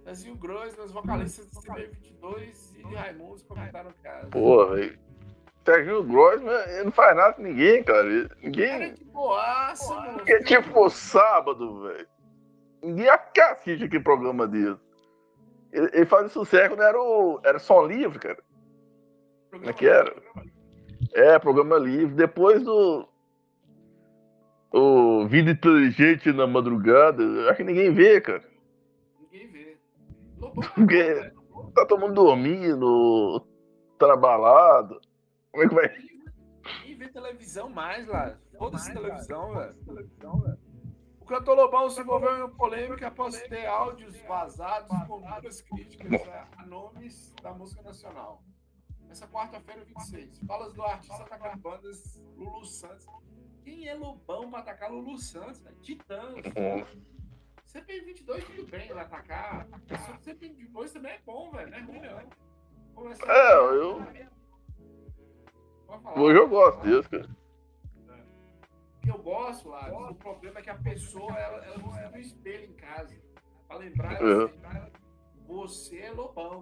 Zezinho 0.04 0.36
Groisman, 0.36 0.86
os 0.86 0.92
vocalistas 0.92 1.48
do 1.48 1.62
CB22 1.62 2.80
e 2.80 2.84
de 2.84 2.96
Raimundos 2.96 3.44
comentaram 3.44 3.90
o 3.92 3.94
caso. 4.02 4.30
Pô, 4.30 4.66
velho. 4.68 4.98
Serginho 5.66 6.04
Grossman, 6.04 6.54
ele 6.70 6.84
não 6.84 6.92
faz 6.92 7.16
nada 7.18 7.34
com 7.34 7.42
ninguém, 7.42 7.84
cara. 7.84 8.06
Ele- 8.08 8.28
Cara, 8.30 8.40
Ninguém. 8.44 8.94
que 8.94 9.04
boaça, 9.06 9.96
mano. 9.96 10.14
Porque, 10.20 10.44
tipo, 10.44 10.90
sábado, 10.92 11.82
velho. 11.82 12.08
Ninguém 12.82 13.08
que 13.34 13.42
assiste 13.42 13.86
aquele 13.86 14.04
programa 14.04 14.48
dele. 14.48 14.78
Ele, 15.72 15.90
ele 15.94 16.06
fazia 16.06 16.30
sucesso 16.30 16.70
quando 16.70 16.84
era, 16.84 17.00
o, 17.00 17.40
era 17.44 17.60
som 17.60 17.86
livre, 17.86 18.20
cara. 18.20 18.42
Como 19.52 19.70
é 19.70 19.74
que 19.74 19.88
era? 19.88 20.16
É, 21.14 21.40
programa 21.40 21.78
livre. 21.78 22.16
Depois 22.16 22.64
do. 22.64 23.08
O 24.72 25.26
Vida 25.28 25.52
Inteligente 25.52 26.32
na 26.34 26.46
Madrugada, 26.46 27.24
acho 27.50 27.58
que 27.58 27.64
ninguém 27.64 27.94
vê, 27.94 28.20
cara. 28.20 28.44
Ninguém 29.22 29.48
vê. 29.48 29.78
Lobão, 30.38 30.64
Porque 30.76 31.14
né? 31.14 31.32
tá 31.74 31.86
todo 31.86 32.02
mundo 32.02 32.14
dormindo, 32.14 33.46
trabalhado. 33.98 35.00
Como 35.52 35.64
é 35.64 35.70
que 35.70 35.76
vai? 35.76 35.90
Ninguém 36.82 36.98
vê 36.98 37.08
televisão 37.08 37.70
mais 37.70 38.06
lá. 38.08 38.38
Foda-se 38.58 38.94
televisão, 38.94 39.54
velho. 39.54 39.76
O 41.26 41.28
cantor 41.28 41.58
Lobão 41.58 41.90
se 41.90 42.02
envolveu 42.02 42.46
em 42.46 42.50
polêmica 42.52 43.08
após 43.08 43.42
ter 43.48 43.66
áudios 43.66 44.16
vazados 44.28 44.92
com 45.08 45.20
duras 45.22 45.60
críticas 45.60 46.22
a, 46.56 46.64
nomes 46.68 47.34
da 47.42 47.52
música 47.52 47.82
nacional. 47.82 48.44
Nessa 49.08 49.28
quarta-feira, 49.28 49.84
26. 49.86 50.38
Falas 50.46 50.72
do 50.74 50.84
artista 50.84 51.24
atacando 51.24 51.58
bandas 51.58 52.22
Lulu 52.36 52.64
Santos. 52.64 53.08
Quem 53.64 53.88
é 53.88 53.96
Lobão 53.96 54.52
pra 54.52 54.60
atacar 54.60 54.92
Lulu 54.92 55.18
Santos, 55.18 55.62
velho? 55.62 55.76
Titãs. 55.82 56.36
CP22 57.74 58.46
tudo 58.46 58.68
bem, 58.70 58.88
vai 58.94 59.04
atacar. 59.04 59.68
Só 60.06 60.14
que 60.18 60.32
CP22 60.32 60.92
também 60.94 61.14
é 61.14 61.20
bom, 61.26 61.50
velho. 61.50 61.72
Não 61.72 61.78
é 61.78 61.82
ruim, 61.82 62.02
não. 62.02 62.30
Começa- 62.94 63.26
É, 63.26 63.56
eu- 63.58 64.00
falar. 65.88 66.20
Hoje 66.20 66.38
eu 66.38 66.48
gosto 66.48 66.82
disso, 66.84 67.10
cara. 67.10 67.30
Eu 69.06 69.18
gosto 69.22 69.70
lá, 69.70 69.88
o 70.10 70.16
problema 70.16 70.60
é 70.60 70.64
que 70.64 70.70
a 70.70 70.78
pessoa 70.78 71.32
ela, 71.38 71.64
ela 71.66 71.78
não 71.78 71.92
tem 71.92 72.08
um 72.08 72.18
espelho 72.18 72.66
em 72.66 72.74
casa. 72.74 73.16
Pra 73.68 73.78
lembrar, 73.78 74.14
É. 74.14 74.44
assim, 74.44 74.92
você 75.48 76.00
é 76.00 76.12
lobão. 76.12 76.62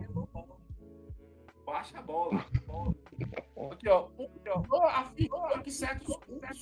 Baixa 1.65 1.97
a 1.99 2.01
bola. 2.01 2.39
Aqui, 3.71 3.87
ó. 3.89 4.09
Afirmou 4.89 5.49
que 5.61 5.71
certos 5.71 6.17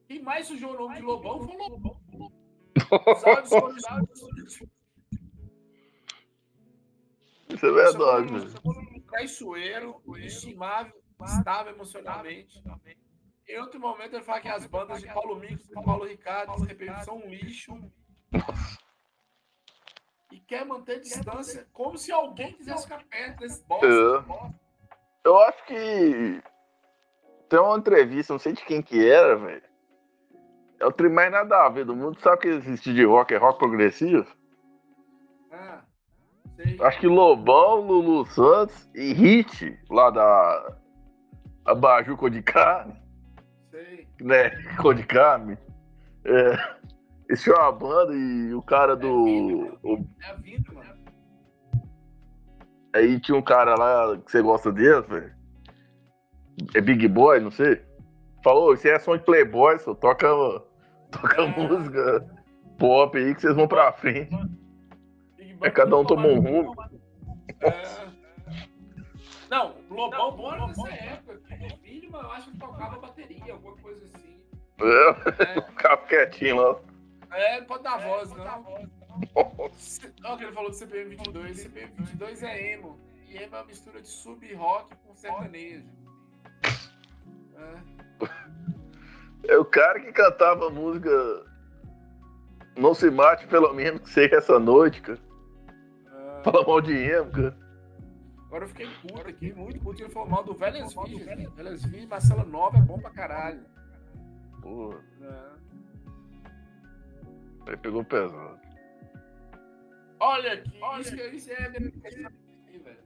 Quem 0.07 0.21
mais 0.21 0.47
sujou 0.47 0.71
o 0.71 0.77
nome 0.77 0.95
de 0.95 1.01
Lobão 1.01 1.41
foi 1.41 1.55
o 1.55 1.69
Lobão. 1.69 2.01
Foram 3.19 3.43
expostos. 3.43 4.59
Isso 7.53 7.65
é 7.65 7.71
verdade, 7.71 8.53
traiçoeiro, 9.07 10.01
estimável, 10.17 10.93
estável 11.23 11.73
emocionalmente. 11.73 12.63
Em 13.47 13.59
outro 13.59 13.79
momento, 13.79 14.15
ele 14.15 14.23
fala 14.23 14.41
que 14.41 14.47
as 14.47 14.65
bandas 14.65 15.01
de 15.01 15.07
Paulo 15.07 15.35
Mix 15.35 15.69
e 15.69 15.73
Paulo 15.73 16.05
Ricardo 16.05 16.55
de 16.61 16.67
repente, 16.67 17.05
são 17.05 17.17
um 17.17 17.29
lixo. 17.29 17.77
E 20.31 20.39
quer 20.39 20.65
manter 20.65 20.99
distância, 20.99 21.67
como 21.71 21.97
se 21.97 22.11
alguém 22.11 22.53
quisesse 22.53 22.83
ficar 22.83 23.03
perto 23.05 23.39
desse 23.39 23.63
bosta. 23.65 23.85
É. 23.85 24.53
Eu 25.23 25.37
acho 25.41 25.65
que 25.65 26.41
tem 27.47 27.59
uma 27.59 27.77
entrevista, 27.77 28.33
não 28.33 28.39
sei 28.39 28.53
de 28.53 28.65
quem 28.65 28.81
que 28.81 29.07
era, 29.07 29.35
velho. 29.35 29.63
É 30.79 30.85
o 30.87 30.91
trem 30.91 31.11
mais 31.11 31.31
nada 31.31 31.65
a 31.65 31.69
ver 31.69 31.85
do 31.85 31.95
mundo. 31.95 32.19
Sabe 32.19 32.41
que 32.41 32.47
existe 32.47 32.93
de 32.93 33.05
rock, 33.05 33.33
é 33.33 33.37
rock 33.37 33.59
progressivo? 33.59 34.27
Sei. 36.55 36.77
Acho 36.81 36.99
que 36.99 37.07
Lobão, 37.07 37.81
Lulu 37.81 38.25
Santos 38.27 38.89
e 38.93 39.11
Hit, 39.13 39.77
lá 39.89 40.09
da 40.11 40.75
Abaju 41.65 42.15
Carne, 42.43 42.93
sei. 43.71 44.07
né? 44.21 44.49
De. 44.77 45.57
É, 46.25 46.75
esse 47.29 47.49
é 47.49 47.53
uma 47.53 47.71
banda 47.71 48.13
e 48.13 48.53
o 48.53 48.61
cara 48.61 48.95
do. 48.95 49.77
o- 49.83 50.07
É 50.21 50.29
a 50.31 50.33
vida, 50.35 50.71
mano. 50.73 50.93
aí 52.93 53.19
tinha 53.19 53.37
um 53.37 53.41
cara 53.41 53.75
lá 53.75 54.17
que 54.17 54.31
você 54.31 54.41
gosta 54.41 54.71
dele, 54.71 55.01
velho. 55.01 55.33
É 56.75 56.81
Big 56.81 57.07
Boy, 57.07 57.39
não 57.39 57.49
sei. 57.51 57.81
Falou, 58.43 58.73
isso 58.73 58.87
é 58.87 58.99
som 58.99 59.17
de 59.17 59.23
Playboy, 59.23 59.79
só 59.79 59.95
toca, 59.95 60.27
toca 61.11 61.41
É. 61.41 61.47
música 61.67 62.25
pop 62.77 63.17
aí 63.17 63.33
que 63.33 63.41
vocês 63.41 63.55
vão 63.55 63.67
pra 63.67 63.91
frente. 63.93 64.29
Big 64.35 64.62
É, 65.63 65.69
cada 65.71 65.97
um 65.97 66.05
toma 66.05 66.27
um 66.27 66.39
rumo. 66.39 66.75
É. 67.61 68.13
Não, 69.49 69.75
Lobão 69.89 70.35
bom 70.35 70.51
era 70.53 70.67
nessa 70.67 70.89
época. 70.89 71.39
que 71.47 71.65
O 71.65 71.77
filho, 71.77 72.11
mano, 72.11 72.27
eu 72.27 72.31
acho 72.33 72.51
que 72.51 72.57
tocava 72.57 72.97
bateria, 72.99 73.53
alguma 73.53 73.75
coisa 73.77 74.03
assim. 74.05 74.41
É, 74.81 75.53
É. 75.57 75.61
ficava 75.61 75.97
quietinho 76.07 76.55
lá. 76.57 76.79
É, 77.31 77.59
não 77.59 77.65
pode 77.67 77.83
dar 77.83 77.97
voz, 77.97 78.29
não. 78.31 78.89
Se- 79.73 80.11
Olha 80.23 80.33
o 80.33 80.37
que 80.37 80.43
ele 80.43 80.51
falou 80.53 80.69
do 80.71 80.75
CPM 80.75 81.09
22. 81.15 81.59
CPM 81.59 81.91
22 81.97 82.43
é 82.43 82.73
emo. 82.73 82.99
E 83.29 83.37
emo 83.37 83.55
é 83.55 83.59
uma 83.59 83.65
mistura 83.65 84.01
de 84.01 84.07
sub-rock 84.07 84.95
com 85.05 85.15
sertanejo. 85.15 85.85
É. 87.55 89.53
É 89.53 89.57
o 89.57 89.65
cara 89.65 89.99
que 89.99 90.11
cantava 90.11 90.67
a 90.67 90.69
música 90.69 91.11
Não 92.77 92.93
se 92.95 93.11
mate, 93.11 93.45
pelo 93.47 93.71
menos 93.73 94.01
que 94.01 94.09
seja 94.09 94.37
essa 94.37 94.57
noite, 94.59 95.01
cara. 95.01 95.19
É. 96.43 96.51
Fala 96.51 96.65
mal 96.67 96.81
de 96.81 96.93
emo. 96.93 97.31
Agora 98.45 98.65
eu 98.65 98.69
fiquei 98.69 98.87
puto 99.01 99.27
aqui, 99.27 99.53
muito 99.53 99.79
puto. 99.79 99.97
que 99.97 100.03
Ele 100.03 100.13
falou 100.13 100.29
mal 100.29 100.43
do 100.43 100.53
Velhas 100.53 100.93
Virgens. 100.93 101.25
Velhas 101.55 101.83
Virgens, 101.83 102.07
Marcela 102.09 102.43
Nova 102.45 102.77
é 102.77 102.81
bom 102.81 102.99
pra 102.99 103.09
caralho. 103.11 103.65
Porra, 104.61 105.03
É. 105.21 105.53
aí 107.71 107.77
pegou 107.77 108.03
pesado. 108.05 108.61
Olha 110.19 110.53
aqui, 110.53 110.79
isso, 111.01 111.15
que- 111.15 111.27
isso 111.29 111.51
é 111.51 111.65
aqui, 111.65 112.77
velho. 112.79 113.03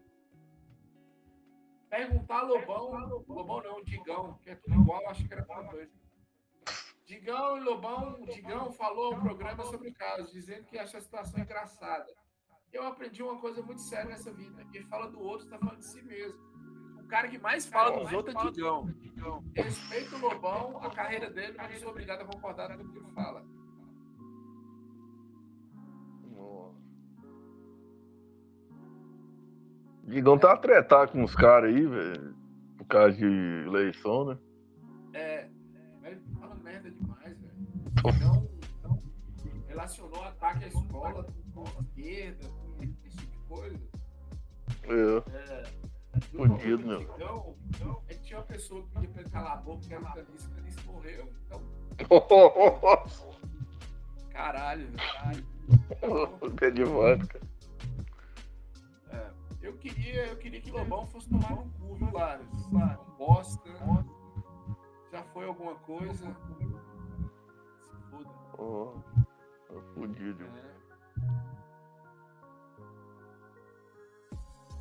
Perguntar 1.89 2.41
Lobão, 2.43 2.91
Lobão 3.27 3.63
não, 3.63 3.81
Digão, 3.83 4.38
que 4.43 4.49
é 4.51 4.55
tudo 4.55 4.75
igual, 4.81 5.09
acho 5.09 5.25
que 5.25 5.33
era 5.33 5.45
uma 5.45 5.63
coisa. 5.63 5.89
Digão 7.05 7.57
e 7.57 7.61
Lobão, 7.61 8.19
Digão 8.25 8.71
falou 8.73 9.15
no 9.15 9.21
programa 9.21 9.63
sobre 9.63 9.88
o 9.89 9.93
caso, 9.93 10.29
dizendo 10.33 10.65
que 10.65 10.77
acha 10.77 10.97
a 10.97 11.01
situação 11.01 11.39
engraçada. 11.39 12.05
Eu 12.74 12.86
aprendi 12.86 13.24
uma 13.24 13.39
coisa 13.39 13.61
muito 13.61 13.82
séria 13.82 14.09
nessa 14.09 14.32
vida. 14.32 14.63
Quem 14.72 14.84
fala 14.84 15.09
do 15.09 15.20
outro 15.20 15.45
está 15.45 15.57
falando 15.57 15.80
de 15.80 15.86
si 15.86 16.01
mesmo. 16.03 16.39
O 16.99 17.07
cara 17.07 17.28
que 17.28 17.38
mais 17.38 17.65
fala 17.65 17.99
dos 17.99 18.11
outros 18.11 18.36
é 18.36 18.51
Digão. 18.51 19.43
Respeito 19.55 20.15
o 20.15 20.20
Lobão, 20.20 20.78
a 20.84 20.89
carreira 20.89 21.30
dele, 21.30 21.55
mas 21.57 21.80
sou 21.80 21.89
obrigado 21.89 22.22
a 22.22 22.26
concordar 22.26 22.76
com 22.78 22.84
o 22.84 22.91
que 22.91 22.97
ele 22.97 23.11
fala. 23.13 23.45
Digão 30.07 30.38
tá 30.39 30.55
tretado 30.55 31.11
com 31.11 31.24
os 31.24 31.36
caras 31.36 31.74
aí, 31.74 31.86
velho. 31.86 32.36
Por 32.78 32.86
causa 32.86 33.18
de 33.18 33.26
eleição, 33.26 34.26
né? 34.26 34.38
É, 35.13 35.49
velho, 36.01 36.22
fala 36.39 36.55
merda 36.55 36.89
demais, 36.89 37.38
velho. 37.38 37.57
Não, 38.22 38.49
não 38.84 39.03
relacionou 39.68 40.24
ataque 40.24 40.63
à 40.63 40.68
escola 40.68 41.26
com 41.26 41.46
a 41.63 41.81
esquerda, 41.81 42.47
com 42.49 42.83
esse 42.83 43.17
tipo 43.17 43.31
de 43.31 43.37
coisa. 43.47 43.87
É. 44.83 45.77
O 46.17 46.19
Fudido, 46.19 46.79
problema 46.79 46.85
meu. 46.85 46.99
do 46.99 47.05
Digão 47.69 48.01
é 48.07 48.13
que 48.15 48.21
tinha 48.23 48.39
uma 48.39 48.45
pessoa 48.45 48.81
que 48.83 48.89
pedia 48.89 49.09
pra 49.09 49.21
ele 49.21 49.29
calar 49.29 49.53
a 49.53 49.57
boca, 49.57 49.81
que 49.87 49.93
era 49.93 50.03
Canice, 50.13 50.47
o 50.47 50.51
Canice 50.51 50.85
morreu. 50.85 51.31
Então, 51.45 51.61
caralho, 54.29 54.87
velho. 54.91 55.45
Pé 56.55 56.71
de 56.71 56.83
vodka. 56.83 57.39
É, 59.09 59.31
eu 59.61 59.77
queria, 59.77 60.27
eu 60.27 60.37
queria 60.37 60.61
que 60.61 60.71
Lobão 60.71 61.05
fosse 61.05 61.29
tomar 61.29 61.51
no 61.51 61.69
cu, 61.71 61.95
viu, 61.95 62.11
Lares? 62.11 62.47
Um 62.71 63.15
bosta. 63.17 63.69
Já 65.11 65.23
foi 65.33 65.45
alguma 65.45 65.75
coisa. 65.75 66.25
Se 67.81 67.95
foda. 68.09 68.29
Oh, 68.57 68.93
fudido. 69.93 70.45
É. 70.45 70.76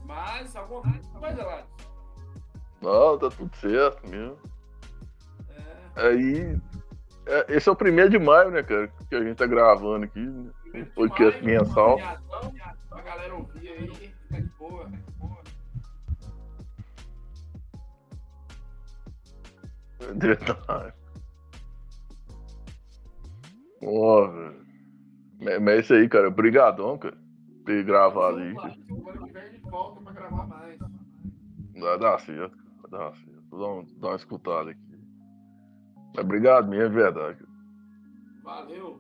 Mas 0.07 0.55
alguma 0.57 0.83
coisa 1.19 1.43
lá. 1.45 1.67
Não, 2.81 3.19
tá 3.19 3.29
tudo 3.31 3.55
certo 3.57 4.07
mesmo. 4.09 4.39
É, 5.97 6.09
Aí. 6.09 6.59
é, 7.27 7.57
Esse 7.57 7.69
é 7.69 7.73
o 7.73 7.77
primeiro 7.77 8.11
de 8.11 8.19
maio, 8.19 8.51
né, 8.51 8.63
cara? 8.63 8.89
Que 9.09 9.15
a 9.17 9.23
gente 9.25 9.37
tá 9.37 9.47
gravando 9.47 10.05
aqui. 10.05 10.21
né? 10.21 10.51
de 10.75 10.85
Podcast 10.91 11.43
maio, 11.43 11.61
mensal. 11.61 11.97
feriadão, 11.97 12.53
Pra 12.89 13.03
galera 13.03 13.35
ouvir 13.35 13.69
aí. 13.69 13.89
Fica 14.29 14.43
de 14.43 14.49
boa. 14.59 14.89
Verdade. 19.99 20.93
Ó, 23.83 24.27
velho. 24.29 24.67
Mas 25.41 25.61
mas 25.61 25.75
é 25.77 25.81
isso 25.81 25.95
aí, 25.95 26.09
cara. 26.09 26.29
Obrigadão, 26.29 26.99
cara. 26.99 27.17
Gravado 27.85 28.39
aí. 28.39 28.55
cara. 28.55 28.75
Semana 28.87 29.27
que 29.27 29.33
vem 29.33 29.43
a 29.43 29.49
gente 29.51 29.71
volta 29.71 30.01
pra 30.01 30.13
gravar 30.13 30.47
mais. 30.47 30.79
Vai 31.79 31.99
dar 31.99 32.19
certo. 32.21 32.57
Vai 32.83 32.91
dar 32.91 33.15
certo. 33.17 33.43
Vou 33.51 33.61
dar, 33.61 33.69
um- 33.69 34.07
uma 34.09 34.17
escutada 34.17 34.71
aqui. 34.71 34.81
Obrigado 36.19 36.69
mesmo, 36.69 36.85
é 36.85 36.89
verdade. 36.89 37.45
Valeu. 38.43 38.99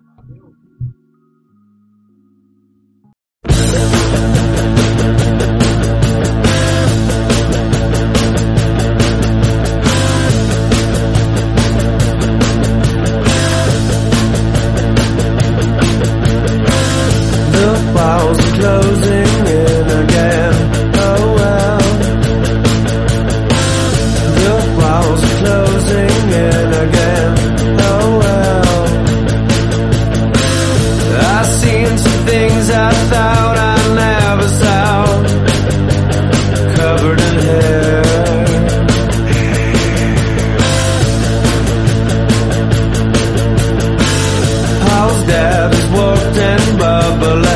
The 47.26 47.34
left. 47.34 47.55